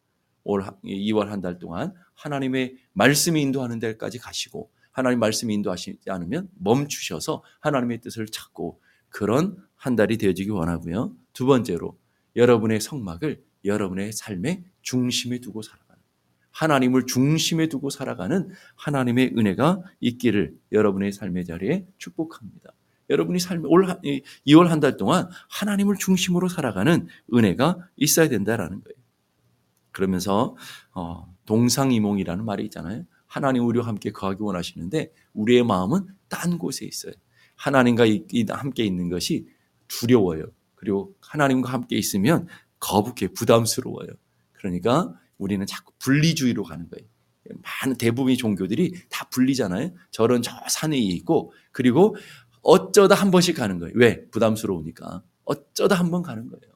올 0.44 0.62
2월 0.84 1.26
한 1.26 1.40
달 1.40 1.58
동안 1.58 1.94
하나님의 2.14 2.76
말씀이 2.92 3.40
인도하는 3.40 3.78
데까지 3.78 4.18
가시고 4.18 4.70
하나님 4.90 5.18
말씀이 5.18 5.52
인도하시지 5.54 6.08
않으면 6.08 6.48
멈추셔서 6.58 7.42
하나님의 7.60 8.00
뜻을 8.00 8.26
찾고 8.26 8.80
그런 9.14 9.56
한 9.76 9.94
달이 9.94 10.18
되어지기 10.18 10.50
원하고요. 10.50 11.14
두 11.32 11.46
번째로 11.46 11.96
여러분의 12.34 12.80
성막을 12.80 13.44
여러분의 13.64 14.12
삶의 14.12 14.64
중심에 14.82 15.38
두고 15.38 15.62
살아가는 15.62 16.02
하나님을 16.50 17.06
중심에 17.06 17.68
두고 17.68 17.90
살아가는 17.90 18.50
하나님의 18.74 19.34
은혜가 19.38 19.82
있기를 20.00 20.56
여러분의 20.72 21.12
삶의 21.12 21.44
자리에 21.44 21.86
축복합니다. 21.98 22.72
여러분이 23.08 23.38
삶 23.38 23.62
올 23.66 23.86
2월 24.48 24.66
한 24.66 24.80
달 24.80 24.96
동안 24.96 25.28
하나님을 25.48 25.94
중심으로 25.94 26.48
살아가는 26.48 27.06
은혜가 27.32 27.78
있어야 27.94 28.28
된다라는 28.28 28.82
거예요. 28.82 28.96
그러면서 29.92 30.56
어, 30.92 31.32
동상이몽이라는 31.46 32.44
말이 32.44 32.64
있잖아요. 32.64 33.04
하나님 33.28 33.64
우리와 33.64 33.86
함께 33.86 34.10
거하기 34.10 34.42
원하시는데 34.42 35.12
우리의 35.34 35.64
마음은 35.64 36.08
딴 36.28 36.58
곳에 36.58 36.84
있어요. 36.84 37.14
하나님과 37.56 38.04
함께 38.50 38.84
있는 38.84 39.08
것이 39.08 39.46
두려워요. 39.88 40.44
그리고 40.74 41.14
하나님과 41.20 41.72
함께 41.72 41.96
있으면 41.96 42.46
거북해 42.80 43.28
부담스러워요. 43.34 44.08
그러니까 44.52 45.12
우리는 45.38 45.64
자꾸 45.66 45.92
분리주의로 45.98 46.62
가는 46.64 46.88
거예요. 46.88 47.08
많은 47.62 47.96
대부분의 47.98 48.36
종교들이 48.36 48.94
다 49.10 49.28
분리잖아요. 49.30 49.90
저런 50.10 50.42
저 50.42 50.52
산에 50.68 50.96
있고 50.98 51.52
그리고 51.72 52.16
어쩌다 52.62 53.14
한 53.14 53.30
번씩 53.30 53.56
가는 53.56 53.78
거예요. 53.78 53.92
왜? 53.96 54.26
부담스러우니까. 54.30 55.22
어쩌다 55.44 55.96
한 55.96 56.10
번 56.10 56.22
가는 56.22 56.48
거예요. 56.48 56.74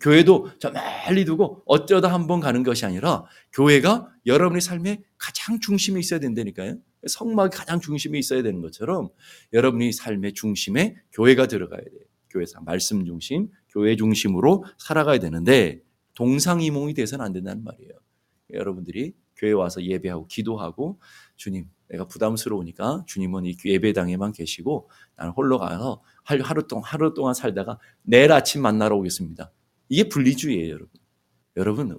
교회도 0.00 0.50
저 0.60 0.70
멀리 0.72 1.24
두고 1.24 1.62
어쩌다 1.66 2.12
한 2.12 2.26
번 2.26 2.40
가는 2.40 2.62
것이 2.62 2.86
아니라 2.86 3.24
교회가 3.52 4.08
여러분의 4.24 4.60
삶의 4.62 5.02
가장 5.18 5.58
중심에 5.60 5.98
있어야 6.00 6.20
된다니까요. 6.20 6.76
성막이 7.06 7.56
가장 7.56 7.80
중심에 7.80 8.18
있어야 8.18 8.42
되는 8.42 8.60
것처럼 8.60 9.08
여러분의 9.52 9.92
삶의 9.92 10.34
중심에 10.34 10.96
교회가 11.12 11.46
들어가야 11.46 11.80
돼요. 11.80 12.00
교회사 12.30 12.60
말씀 12.60 13.04
중심, 13.04 13.48
교회 13.68 13.96
중심으로 13.96 14.64
살아가야 14.78 15.18
되는데 15.18 15.82
동상이몽이 16.14 16.94
돼서는 16.94 17.24
안 17.24 17.32
된다는 17.32 17.64
말이에요. 17.64 17.92
여러분들이 18.52 19.14
교회 19.36 19.52
와서 19.52 19.82
예배하고 19.82 20.26
기도하고 20.26 21.00
주님 21.36 21.68
내가 21.88 22.06
부담스러우니까 22.06 23.04
주님은 23.06 23.46
이 23.46 23.56
예배당에만 23.64 24.32
계시고 24.32 24.90
나는 25.16 25.32
홀로 25.32 25.58
가서 25.58 26.02
하루 26.24 26.66
동안 26.66 26.84
하루 26.84 27.14
동안 27.14 27.34
살다가 27.34 27.78
내일 28.02 28.32
아침 28.32 28.62
만나러 28.62 28.96
오겠습니다. 28.96 29.50
이게 29.88 30.08
분리주의예요, 30.08 30.72
여러분. 30.72 30.88
여러분, 31.56 31.98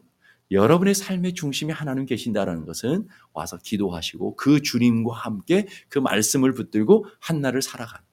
여러분의 0.51 0.93
삶의 0.93 1.33
중심에 1.33 1.71
하나님 1.71 2.05
계신다라는 2.05 2.65
것은 2.65 3.07
와서 3.33 3.57
기도하시고 3.57 4.35
그 4.35 4.61
주님과 4.61 5.15
함께 5.15 5.67
그 5.89 5.99
말씀을 5.99 6.53
붙들고 6.53 7.05
한날을 7.19 7.61
살아가고 7.61 8.11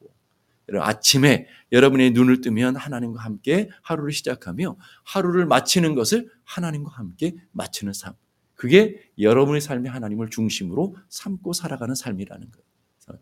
아침에 0.81 1.47
여러분의 1.73 2.13
눈을 2.13 2.41
뜨면 2.41 2.77
하나님과 2.77 3.23
함께 3.23 3.69
하루를 3.83 4.13
시작하며 4.13 4.77
하루를 5.05 5.47
마치는 5.47 5.95
것을 5.95 6.31
하나님과 6.45 6.93
함께 6.93 7.35
마치는 7.53 7.93
삶. 7.93 8.15
그게 8.55 9.01
여러분의 9.19 9.61
삶에 9.61 9.89
하나님을 9.89 10.31
중심으로 10.31 10.97
삼고 11.09 11.53
살아가는 11.53 11.95
삶이라는 11.95 12.51
거예요. 12.51 12.69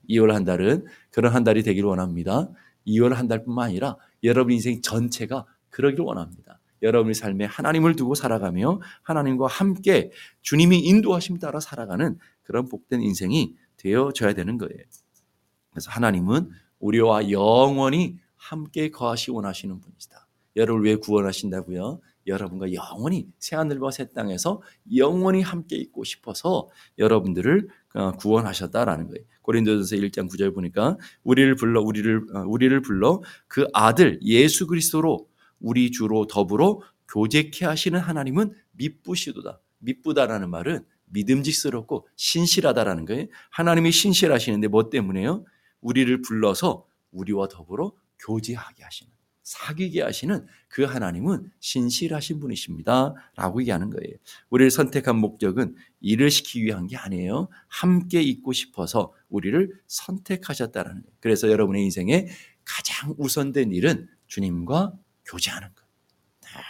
2월 0.09 0.33
한 0.33 0.45
달은 0.45 0.87
그런 1.11 1.33
한 1.33 1.45
달이 1.45 1.63
되기를 1.63 1.89
원합니다. 1.89 2.51
2월 2.89 3.11
한 3.11 3.29
달뿐만 3.29 3.69
아니라 3.69 3.97
여러분 4.25 4.53
인생 4.55 4.83
전체가 4.83 5.47
그러길 5.71 6.01
원합니다. 6.01 6.56
여러분의 6.83 7.15
삶에 7.15 7.45
하나님을 7.45 7.97
두고 7.97 8.15
살아가며 8.15 8.81
하나님과 9.03 9.47
함께 9.47 10.11
주님이 10.43 10.81
인도하심 10.81 11.39
따라 11.39 11.61
살아가는 11.61 12.19
그런 12.43 12.69
복된 12.69 13.03
인생이 13.03 13.55
되어져야 13.77 14.35
되는 14.35 14.59
거예요. 14.59 14.85
그래서 15.71 15.91
하나님은 15.91 16.51
우리와 16.79 17.31
영원히 17.31 18.19
함께 18.37 18.91
거하시 18.91 19.31
원하시는 19.31 19.81
분이시다. 19.81 20.27
여러분을 20.57 20.89
왜 20.89 20.97
구원하신다고요? 20.97 22.01
여러분과 22.27 22.73
영원히 22.73 23.29
새하늘과 23.39 23.91
새 23.91 24.12
땅에서 24.12 24.61
영원히 24.97 25.43
함께 25.43 25.77
있고 25.77 26.05
싶어서 26.05 26.69
여러분들을 26.99 27.69
어, 27.95 28.12
구원하셨다라는 28.12 29.09
거예요. 29.09 29.25
고린도전서 29.43 29.97
1장 29.97 30.29
9절 30.31 30.55
보니까 30.55 30.97
우리를 31.23 31.55
불러 31.55 31.81
우리를 31.83 32.27
어, 32.35 32.41
우리를 32.47 32.81
불러 32.83 33.23
그 33.47 33.67
아들 33.73 34.19
예수 34.23 34.67
그리스도로 34.67 35.29
우리 35.61 35.90
주로 35.90 36.27
더불어 36.27 36.81
교제케 37.09 37.64
하시는 37.64 37.99
하나님은 37.99 38.53
미쁘시도다. 38.73 39.61
미쁘다라는 39.79 40.51
말은 40.51 40.85
믿음직스럽고 41.07 42.09
신실하다라는 42.16 43.05
거예요. 43.05 43.27
하나님이 43.51 43.92
신실하시는데 43.92 44.69
뭐 44.69 44.90
때문에요? 44.90 45.45
우리를 45.81 46.23
불러서 46.23 46.87
우리와 47.12 47.49
더불어 47.49 47.92
교제하게 48.19 48.83
하시는 48.83 49.16
사귀게 49.47 50.03
하시는 50.03 50.45
그 50.66 50.83
하나님은 50.83 51.53
신실하신 51.61 52.40
분이십니다. 52.40 53.14
라고 53.37 53.61
얘기하는 53.61 53.90
거예요. 53.90 54.16
우리를 54.51 54.73
선택한 54.73 55.16
목적은 55.16 55.77
일을 56.01 56.33
시키기 56.33 56.64
위한 56.64 56.88
게 56.88 56.97
아니에요. 56.97 57.49
함께 57.69 58.21
있고 58.23 58.53
싶어서 58.53 59.14
우리를 59.29 59.73
선택하셨다는 59.87 60.90
거예요. 60.90 61.16
그래서 61.21 61.49
여러분의 61.49 61.85
인생에 61.85 62.27
가장 62.64 63.14
우선된 63.19 63.71
일은 63.71 64.09
주님과 64.27 64.95
교제하는 65.27 65.69
것. 65.75 65.85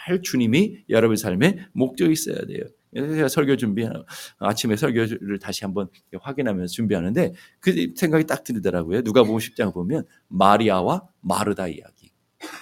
늘 0.07 0.21
주님이 0.21 0.83
여러분 0.89 1.15
삶에 1.15 1.67
목적이 1.73 2.13
있어야 2.13 2.45
돼요. 2.45 2.63
제가 2.95 3.27
설교 3.27 3.57
준비하는 3.57 4.03
아침에 4.39 4.75
설교를 4.75 5.39
다시 5.39 5.63
한번 5.63 5.87
확인하면서 6.19 6.71
준비하는데 6.71 7.33
그 7.59 7.93
생각이 7.95 8.25
딱 8.25 8.43
들더라고요. 8.43 9.03
누가 9.03 9.23
보고 9.23 9.39
10장 9.39 9.73
보면 9.73 10.05
마리아와 10.27 11.07
마르다 11.21 11.67
이야기. 11.67 12.11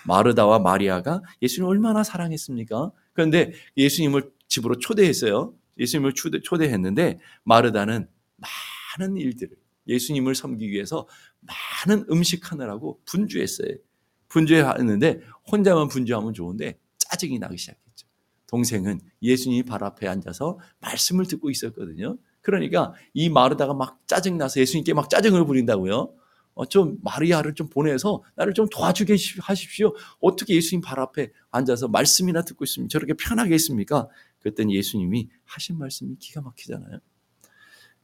마르다와 0.08 0.60
마리아가 0.60 1.21
예수님을 1.41 1.69
얼마나 1.69 2.03
사랑했습니까? 2.03 2.91
그런데 3.13 3.53
예수님을 3.77 4.31
집으로 4.47 4.77
초대했어요. 4.79 5.53
예수님을 5.77 6.13
초대, 6.13 6.41
초대했는데 6.41 7.19
마르다는 7.43 8.08
많은 8.97 9.17
일들을 9.17 9.55
예수님을 9.88 10.36
섬기기 10.36 10.71
위해서 10.71 11.08
많은 11.86 12.05
음식 12.10 12.51
하느라고 12.51 13.01
분주했어요. 13.05 13.75
분주했는데 14.29 15.21
혼자만 15.51 15.88
분주하면 15.88 16.33
좋은데 16.33 16.79
짜증이 16.97 17.39
나기 17.39 17.57
시작했죠. 17.57 18.07
동생은 18.47 19.01
예수님이 19.21 19.63
발 19.63 19.83
앞에 19.83 20.07
앉아서 20.07 20.59
말씀을 20.79 21.25
듣고 21.25 21.49
있었거든요. 21.49 22.17
그러니까 22.41 22.93
이 23.13 23.29
마르다가 23.29 23.73
막 23.73 23.99
짜증 24.07 24.38
나서 24.38 24.59
예수님께 24.59 24.93
막 24.93 25.09
짜증을 25.09 25.45
부린다고요. 25.45 26.13
어, 26.53 26.65
좀 26.65 26.97
마리아를 27.03 27.53
좀 27.53 27.67
보내서 27.67 28.23
나를 28.35 28.53
좀 28.53 28.67
도와주게 28.69 29.17
하십시오. 29.41 29.93
어떻게 30.21 30.55
예수님 30.55 30.81
발 30.81 30.99
앞에 30.99 31.31
앉아서 31.51 31.89
말씀이나 31.89 32.43
듣고 32.43 32.63
있으면 32.63 32.88
저렇게 32.88 33.13
편하게 33.13 33.55
있습니까? 33.55 34.07
그랬더니 34.39 34.75
예수님이 34.75 35.29
하신 35.43 35.77
말씀이 35.77 36.15
기가 36.17 36.41
막히잖아요. 36.41 36.99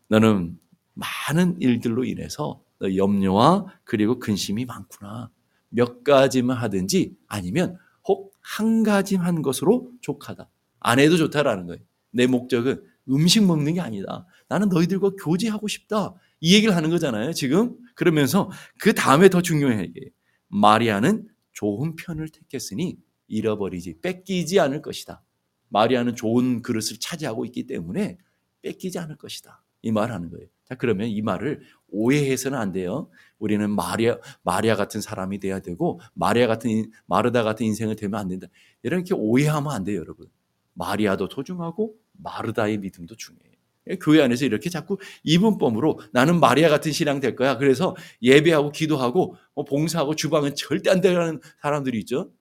너는 0.10 0.60
많은 0.94 1.62
일들로 1.62 2.04
인해서 2.04 2.62
너 2.80 2.94
염려와 2.96 3.68
그리고 3.86 4.20
근심이 4.20 4.66
많구나. 4.66 5.30
몇 5.72 6.04
가지만 6.04 6.58
하든지 6.58 7.16
아니면 7.28 7.78
혹 8.08 8.32
한 8.42 8.84
가지 8.84 9.16
한 9.16 9.42
것으로 9.42 9.92
족하다. 10.02 10.50
안 10.80 11.00
해도 11.00 11.18
좋다라는 11.18 11.68
거예요. 11.68 11.82
내 12.12 12.28
목적은 12.28 12.84
음식 13.10 13.44
먹는 13.46 13.76
게 13.76 13.82
아니다. 13.82 14.26
나는 14.50 14.70
너희들과 14.70 15.12
교제하고 15.12 15.68
싶다. 15.68 16.14
이 16.40 16.56
얘기를 16.56 16.76
하는 16.76 16.90
거잖아요. 16.90 17.34
지금 17.34 17.78
그러면서 17.96 18.52
그 18.78 18.94
다음에 18.94 19.30
더 19.30 19.42
중요해 19.42 19.86
이게 19.86 20.10
마리아는 20.48 21.28
좋은 21.54 21.96
편을 21.96 22.30
택했으니 22.30 22.98
잃어버리지 23.28 24.02
뺏기지 24.02 24.60
않을 24.60 24.82
것이다. 24.82 25.24
마리아는 25.70 26.16
좋은 26.16 26.62
그릇을 26.62 26.98
차지하고 27.00 27.46
있기 27.46 27.68
때문에 27.68 28.18
뺏기지 28.62 29.00
않을 29.00 29.16
것이다. 29.18 29.64
이 29.82 29.92
말을 29.92 30.14
하는 30.14 30.30
거예요. 30.30 30.48
자, 30.66 30.76
그러면 30.76 31.08
이 31.10 31.22
말을 31.22 31.62
오해해서는 31.90 32.58
안 32.58 32.72
돼요. 32.72 33.10
우리는 33.40 33.70
마리아, 33.70 34.18
마리아 34.44 34.76
같은 34.76 35.02
사람이 35.02 35.40
돼야 35.40 35.60
되고, 35.60 36.00
마리아 36.14 36.48
같은, 36.48 36.92
마르다 37.06 37.44
같은 37.44 37.66
인생을 37.66 37.96
되면 37.96 38.20
안 38.20 38.28
된다. 38.28 38.48
이렇게 38.84 39.14
오해하면 39.14 39.72
안 39.72 39.84
돼요, 39.84 40.00
여러분. 40.00 40.28
마리아도 40.74 41.28
소중하고, 41.30 41.96
마르다의 42.14 42.78
믿음도 42.78 43.16
중요해요. 43.16 43.52
교회 44.00 44.22
안에서 44.22 44.46
이렇게 44.46 44.70
자꾸 44.70 44.98
이분법으로 45.24 46.00
나는 46.12 46.40
마리아 46.40 46.70
같은 46.70 46.92
신앙 46.92 47.20
될 47.20 47.36
거야. 47.36 47.58
그래서 47.58 47.96
예배하고 48.22 48.72
기도하고 48.72 49.36
뭐 49.56 49.66
봉사하고 49.66 50.16
주방은 50.16 50.56
절대 50.56 50.92
안 50.92 51.02
되는 51.02 51.40
사람들이 51.62 51.98
있죠. 52.00 52.32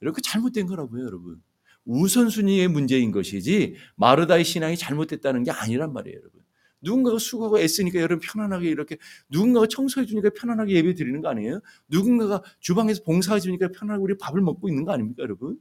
이렇게 0.00 0.22
잘못된 0.22 0.66
거라고요, 0.66 1.04
여러분. 1.04 1.42
우선순위의 1.84 2.68
문제인 2.68 3.12
것이지 3.12 3.76
마르다의 3.96 4.44
신앙이 4.44 4.76
잘못됐다는 4.76 5.42
게 5.44 5.50
아니란 5.50 5.92
말이에요, 5.92 6.18
여러분. 6.18 6.42
누군가가 6.80 7.18
수고하고 7.18 7.58
애쓰니까 7.58 7.98
여러분 8.00 8.20
편안하게 8.20 8.68
이렇게 8.68 8.96
누군가가 9.28 9.66
청소해 9.66 10.06
주니까 10.06 10.30
편안하게 10.30 10.74
예배 10.74 10.94
드리는 10.94 11.20
거 11.20 11.28
아니에요? 11.28 11.60
누군가가 11.88 12.42
주방에서 12.60 13.02
봉사해 13.04 13.40
주니까 13.40 13.68
편안하게 13.68 14.02
우리 14.02 14.18
밥을 14.18 14.40
먹고 14.40 14.68
있는 14.68 14.84
거 14.84 14.92
아닙니까, 14.92 15.22
여러분? 15.22 15.60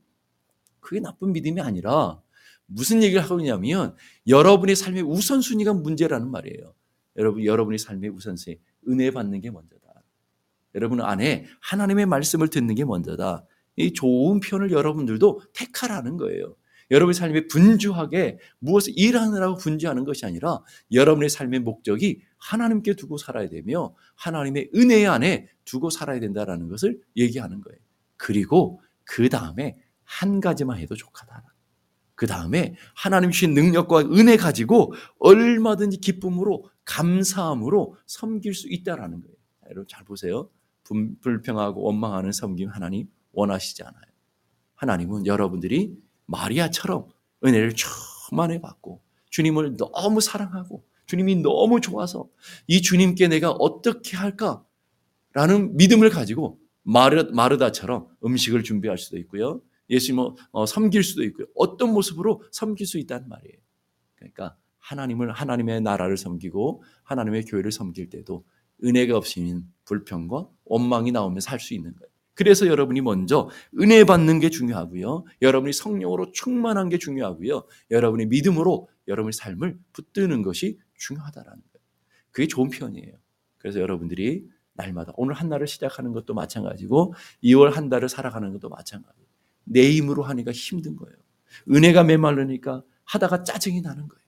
그게 0.79 0.99
나쁜 0.99 1.33
믿음이 1.33 1.59
아니라 1.61 2.21
무슨 2.65 3.01
얘기를 3.03 3.23
하고 3.23 3.39
있냐면 3.39 3.95
여러분의 4.27 4.75
삶의 4.75 5.03
우선순위가 5.03 5.73
문제라는 5.73 6.29
말이에요. 6.29 6.73
여러분, 7.17 7.43
여러분의 7.43 7.79
삶의 7.79 8.11
우선순위, 8.11 8.59
은혜 8.89 9.11
받는 9.11 9.41
게 9.41 9.49
먼저다. 9.49 9.87
여러분 10.75 11.01
안에 11.01 11.47
하나님의 11.59 12.05
말씀을 12.05 12.49
듣는 12.49 12.75
게 12.75 12.85
먼저다. 12.85 13.45
이 13.77 13.93
좋은 13.93 14.39
편을 14.39 14.71
여러분들도 14.71 15.41
택하라는 15.53 16.17
거예요. 16.17 16.55
여러분의 16.91 17.13
삶에 17.13 17.47
분주하게 17.47 18.39
무엇을 18.59 18.93
일하느라고 18.95 19.57
분주하는 19.57 20.05
것이 20.05 20.25
아니라 20.25 20.61
여러분의 20.91 21.29
삶의 21.29 21.61
목적이 21.61 22.21
하나님께 22.37 22.95
두고 22.95 23.17
살아야 23.17 23.49
되며 23.49 23.93
하나님의 24.15 24.71
은혜 24.75 25.05
안에 25.05 25.49
두고 25.65 25.89
살아야 25.89 26.19
된다라는 26.19 26.69
것을 26.69 26.99
얘기하는 27.15 27.61
거예요. 27.61 27.79
그리고 28.15 28.81
그 29.03 29.29
다음에 29.29 29.77
한 30.03 30.39
가지만 30.39 30.79
해도 30.79 30.95
족하다. 30.95 31.43
그 32.15 32.25
다음에 32.25 32.75
하나님 32.95 33.29
주신 33.31 33.53
능력과 33.53 33.99
은혜 34.11 34.37
가지고 34.37 34.93
얼마든지 35.19 35.97
기쁨으로 35.97 36.69
감사함으로 36.85 37.95
섬길 38.07 38.53
수 38.55 38.67
있다라는 38.69 39.21
거예요. 39.21 39.35
여러분 39.69 39.85
잘 39.87 40.03
보세요. 40.03 40.49
불평하고 41.21 41.81
원망하는 41.81 42.31
섬김 42.31 42.69
하나님 42.69 43.07
원하시지 43.33 43.83
않아요. 43.83 44.01
하나님은 44.75 45.25
여러분들이 45.25 45.95
마리아처럼 46.27 47.07
은혜를 47.43 47.73
충만히 47.73 48.61
받고 48.61 49.01
주님을 49.29 49.77
너무 49.77 50.21
사랑하고 50.21 50.85
주님이 51.05 51.37
너무 51.37 51.81
좋아서 51.81 52.29
이 52.67 52.81
주님께 52.81 53.27
내가 53.29 53.51
어떻게 53.51 54.17
할까라는 54.17 55.75
믿음을 55.75 56.09
가지고 56.09 56.59
마르, 56.83 57.23
마르다처럼 57.31 58.07
음식을 58.23 58.63
준비할 58.63 58.97
수도 58.97 59.17
있고요. 59.17 59.61
예수님을 59.89 60.31
어, 60.51 60.65
섬길 60.65 61.03
수도 61.03 61.23
있고요. 61.23 61.47
어떤 61.55 61.93
모습으로 61.93 62.43
섬길 62.51 62.85
수 62.85 62.97
있다는 62.97 63.29
말이에요. 63.29 63.57
그러니까 64.15 64.57
하나님을 64.79 65.31
하나님의 65.31 65.81
나라를 65.81 66.17
섬기고 66.17 66.83
하나님의 67.03 67.45
교회를 67.45 67.71
섬길 67.71 68.09
때도 68.09 68.45
은혜가 68.83 69.17
없이는 69.17 69.65
불평과 69.85 70.47
원망이 70.65 71.11
나오면 71.11 71.39
살 71.39 71.59
수 71.59 71.73
있는 71.73 71.93
거예요. 71.95 72.11
그래서 72.37 72.67
여러분이 72.67 73.01
먼저 73.01 73.49
은혜 73.81 74.03
받는 74.03 74.39
게 74.39 74.51
중요하고요. 74.51 75.25
여러분이 75.41 75.73
성령으로 75.73 76.31
충만한 76.33 76.87
게 76.87 76.99
중요하고요. 76.99 77.63
여러분이 77.89 78.27
믿음으로 78.27 78.87
여러분의 79.07 79.33
삶을 79.33 79.79
붙드는 79.91 80.43
것이 80.43 80.77
중요하다라는 80.97 81.57
거예요. 81.57 81.85
그게 82.29 82.47
좋은 82.47 82.69
편이에요. 82.69 83.13
그래서 83.57 83.79
여러분들이 83.79 84.47
날마다 84.73 85.13
오늘 85.15 85.33
한 85.33 85.49
날을 85.49 85.65
시작하는 85.65 86.13
것도 86.13 86.35
마찬가지고 86.35 87.15
2월 87.43 87.71
한 87.71 87.89
달을 87.89 88.07
살아가는 88.07 88.53
것도 88.53 88.69
마찬가지고 88.69 89.25
내 89.63 89.91
힘으로 89.91 90.21
하니까 90.21 90.51
힘든 90.51 90.95
거예요. 90.95 91.15
은혜가 91.71 92.03
메말르니까 92.03 92.83
하다가 93.03 93.45
짜증이 93.45 93.81
나는 93.81 94.07
거예요. 94.07 94.21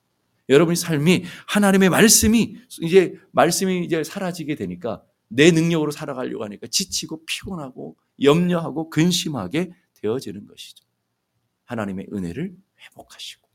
여러분의 0.50 0.78
삶이 0.78 1.26
하나님의 1.48 1.90
말씀이 1.90 2.56
이제 2.82 3.20
말씀이 3.34 3.86
이제 3.86 4.04
사라지게 4.04 4.56
되니까 4.56 5.04
내 5.30 5.52
능력으로 5.52 5.92
살아가려고 5.92 6.44
하니까 6.44 6.68
지치고 6.68 7.26
피곤하고 7.26 7.96
염려하고 8.22 8.90
근심하게 8.90 9.72
되어지는 9.94 10.46
것이죠. 10.48 10.86
하나님의 11.66 12.08
은혜를 12.12 12.56
회복하시고 12.80 13.48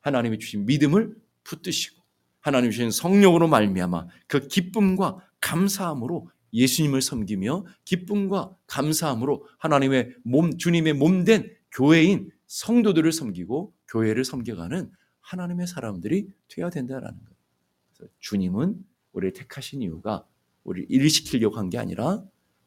하나님이 0.00 0.38
주신 0.38 0.66
믿음을 0.66 1.14
붙드시고 1.44 2.02
하나님 2.40 2.70
주신 2.70 2.90
성령으로 2.90 3.48
말미암아 3.48 4.06
그 4.26 4.48
기쁨과 4.48 5.18
감사함으로 5.40 6.30
예수님을 6.52 7.02
섬기며 7.02 7.64
기쁨과 7.84 8.56
감사함으로 8.66 9.46
하나님의 9.58 10.16
몸, 10.24 10.56
주님의 10.56 10.94
몸된 10.94 11.54
교회인 11.70 12.30
성도들을 12.46 13.12
섬기고 13.12 13.74
교회를 13.88 14.24
섬겨가는 14.24 14.90
하나님의 15.20 15.66
사람들이 15.66 16.28
되어야 16.48 16.70
된다라는 16.70 17.18
거예요. 17.18 18.10
주님은 18.18 18.84
우리를 19.12 19.32
택하신 19.34 19.82
이유가 19.82 20.26
우리를 20.64 20.86
일시키려고 20.90 21.56
한 21.56 21.70
게 21.70 21.78
아니라 21.78 22.22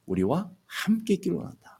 우리와 0.05 0.51
함께 0.65 1.13
있기를 1.15 1.37
원한다. 1.37 1.79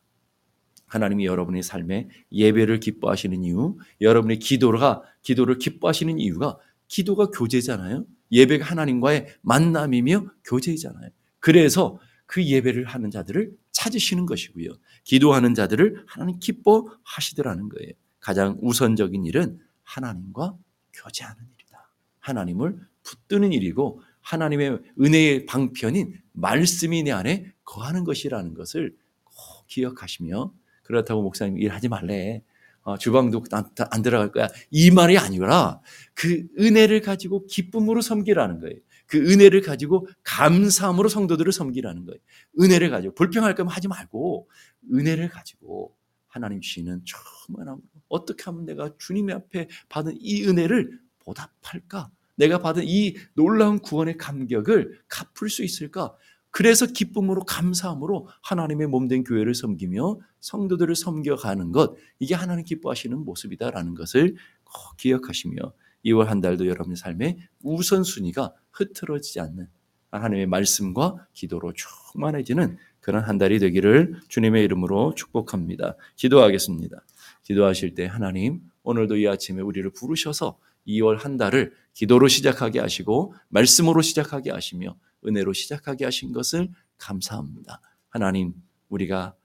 하나님이 0.85 1.25
여러분의 1.25 1.63
삶에 1.63 2.07
예배를 2.31 2.79
기뻐하시는 2.79 3.43
이유, 3.43 3.77
여러분의 3.99 4.37
기도가 4.39 5.01
기도를 5.23 5.57
기뻐하시는 5.57 6.19
이유가 6.19 6.57
기도가 6.87 7.27
교제잖아요. 7.27 8.05
예배가 8.31 8.65
하나님과의 8.65 9.27
만남이며 9.41 10.25
교제이잖아요. 10.45 11.09
그래서 11.39 11.99
그 12.25 12.43
예배를 12.45 12.85
하는 12.85 13.11
자들을 13.11 13.51
찾으시는 13.71 14.25
것이고요. 14.25 14.69
기도하는 15.03 15.55
자들을 15.55 16.03
하나님 16.07 16.39
기뻐하시더라는 16.39 17.69
거예요. 17.69 17.91
가장 18.19 18.57
우선적인 18.61 19.25
일은 19.25 19.59
하나님과 19.83 20.55
교제하는 20.93 21.43
일이다. 21.55 21.89
하나님을 22.19 22.79
붙드는 23.03 23.51
일이고 23.51 24.01
하나님의 24.23 24.79
은혜의 24.99 25.45
방편인 25.45 26.19
말씀이 26.31 27.03
내 27.03 27.11
안에 27.11 27.53
거하는 27.63 28.03
것이라는 28.03 28.53
것을 28.53 28.95
꼭 29.23 29.67
기억하시며 29.67 30.53
그렇다고 30.83 31.21
목사님 31.21 31.57
일하지 31.57 31.89
말래. 31.89 32.41
어, 32.85 32.97
주방도 32.97 33.41
안, 33.51 33.63
안 33.91 34.01
들어갈 34.01 34.31
거야. 34.31 34.49
이 34.69 34.91
말이 34.91 35.17
아니라 35.17 35.79
그 36.13 36.45
은혜를 36.59 36.99
가지고 37.01 37.45
기쁨으로 37.47 38.01
섬기라는 38.01 38.59
거예요. 38.59 38.75
그 39.05 39.17
은혜를 39.17 39.61
가지고 39.61 40.07
감사함으로 40.23 41.07
성도들을 41.07 41.51
섬기라는 41.51 42.05
거예요. 42.05 42.19
은혜를 42.59 42.89
가지고 42.89 43.13
불평할 43.13 43.55
거면 43.55 43.71
하지 43.71 43.87
말고 43.87 44.49
은혜를 44.91 45.29
가지고 45.29 45.95
하나님 46.27 46.59
주시는 46.59 47.03
충만함 47.05 47.77
어떻게 48.09 48.43
하면 48.45 48.65
내가 48.65 48.91
주님 48.97 49.29
앞에 49.29 49.69
받은 49.87 50.17
이 50.19 50.45
은혜를 50.45 50.99
보답할까? 51.19 52.09
내가 52.35 52.59
받은 52.59 52.83
이 52.85 53.15
놀라운 53.33 53.79
구원의 53.79 54.17
감격을 54.17 54.99
갚을 55.07 55.49
수 55.49 55.63
있을까? 55.63 56.15
그래서 56.49 56.85
기쁨으로 56.85 57.45
감사함으로 57.45 58.27
하나님의 58.43 58.87
몸된 58.87 59.23
교회를 59.23 59.55
섬기며 59.55 60.19
성도들을 60.39 60.95
섬겨가는 60.95 61.71
것 61.71 61.95
이게 62.19 62.35
하나님 62.35 62.63
기뻐하시는 62.63 63.17
모습이다라는 63.17 63.95
것을 63.95 64.35
꼭 64.63 64.97
기억하시며 64.97 65.57
2월 66.05 66.25
한 66.25 66.41
달도 66.41 66.67
여러분의 66.67 66.97
삶에 66.97 67.37
우선순위가 67.63 68.53
흐트러지지 68.71 69.39
않는 69.39 69.67
하나님의 70.11 70.45
말씀과 70.45 71.27
기도로 71.33 71.73
충만해지는 71.73 72.77
그런 72.99 73.23
한 73.23 73.39
달이 73.39 73.57
되기를 73.59 74.19
주님의 74.27 74.63
이름으로 74.63 75.15
축복합니다. 75.15 75.95
기도하겠습니다. 76.17 77.03
기도하실 77.41 77.95
때 77.95 78.05
하나님 78.05 78.61
오늘도 78.83 79.17
이 79.17 79.27
아침에 79.27 79.61
우리를 79.61 79.89
부르셔서 79.91 80.59
2월 80.87 81.17
한 81.19 81.37
달을 81.37 81.73
기도로 81.93 82.27
시작하게 82.27 82.79
하시고 82.79 83.33
말씀으로 83.49 84.01
시작하게 84.01 84.51
하시며 84.51 84.95
은혜로 85.25 85.53
시작하게 85.53 86.05
하신 86.05 86.31
것을 86.31 86.69
감사합니다. 86.97 87.81
하나님 88.09 88.53
우리가 88.89 89.35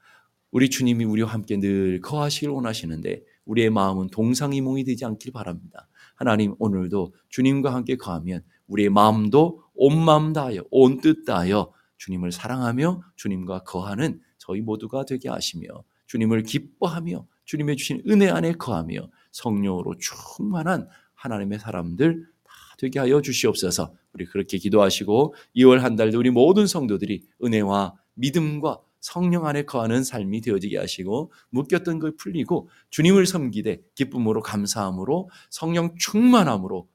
우리 0.51 0.71
주님이 0.71 1.05
우리와 1.05 1.31
함께 1.31 1.59
늘 1.59 2.01
거하시길 2.01 2.49
원하시는데 2.49 3.23
우리의 3.45 3.71
마음은 3.71 4.09
동상이몽이 4.09 4.85
되지 4.85 5.05
않길 5.05 5.33
바랍니다. 5.33 5.89
하나님 6.15 6.55
오늘도 6.59 7.15
주님과 7.29 7.73
함께 7.73 7.97
거하면 7.97 8.43
우리의 8.67 8.91
마음도 8.91 9.63
온 9.75 9.99
마음 10.03 10.33
다하여 10.33 10.65
온 10.71 11.01
뜻 11.01 11.25
다하여 11.25 11.73
주님을 11.99 12.33
사랑하며 12.33 13.03
주님과 13.17 13.65
거하는 13.65 14.21
저희 14.39 14.61
모두가 14.61 15.05
되게 15.05 15.29
하시며 15.29 15.69
주님을 16.07 16.43
기뻐하며 16.43 17.27
주님의 17.45 17.77
주신 17.77 18.03
은혜 18.09 18.29
안에 18.29 18.53
거하며 18.53 19.11
성령으로 19.33 19.97
충만한 19.99 20.89
하나님의 21.19 21.59
사람들 21.59 22.27
다 22.45 22.53
되게 22.79 22.99
하여 22.99 23.21
주시옵소서. 23.21 23.93
우리 24.13 24.25
그렇게 24.25 24.59
기도하시고 24.59 25.35
2월 25.57 25.79
한 25.79 25.97
달도 25.97 26.19
우리 26.19 26.31
모든 26.31 26.67
성도들이 26.67 27.25
은혜와 27.45 27.95
믿음과 28.15 28.81
성령 29.01 29.47
안에 29.47 29.63
거하는 29.65 30.03
삶이 30.03 30.41
되어지게 30.41 30.79
하시고 30.79 31.33
묶였던 31.51 31.99
걸 31.99 32.17
풀리고 32.17 32.69
주님을 32.91 33.27
섬기되 33.27 33.81
기쁨으로 33.95 34.43
감사함으로 34.43 35.31
성령 35.51 35.95
충만함으로 35.99 36.89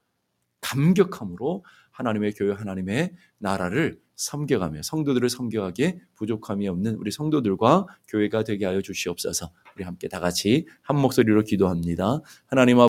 감격함으로 0.62 1.64
하나님의 1.92 2.34
교회 2.34 2.54
하나님의 2.54 3.14
나라를 3.38 4.00
섬겨가며 4.16 4.82
성도들을 4.84 5.30
섬겨가기에 5.30 6.00
부족함이 6.16 6.68
없는 6.68 6.96
우리 6.96 7.12
성도들과 7.12 7.88
교회가 8.08 8.44
되게 8.44 8.66
하여 8.66 8.82
주시옵소서. 8.82 9.52
우리 9.76 9.84
함께 9.84 10.08
다 10.08 10.20
같이 10.20 10.68
한 10.82 11.00
목소리로 11.00 11.44
기도합니다. 11.44 12.22
하나님 12.46 12.80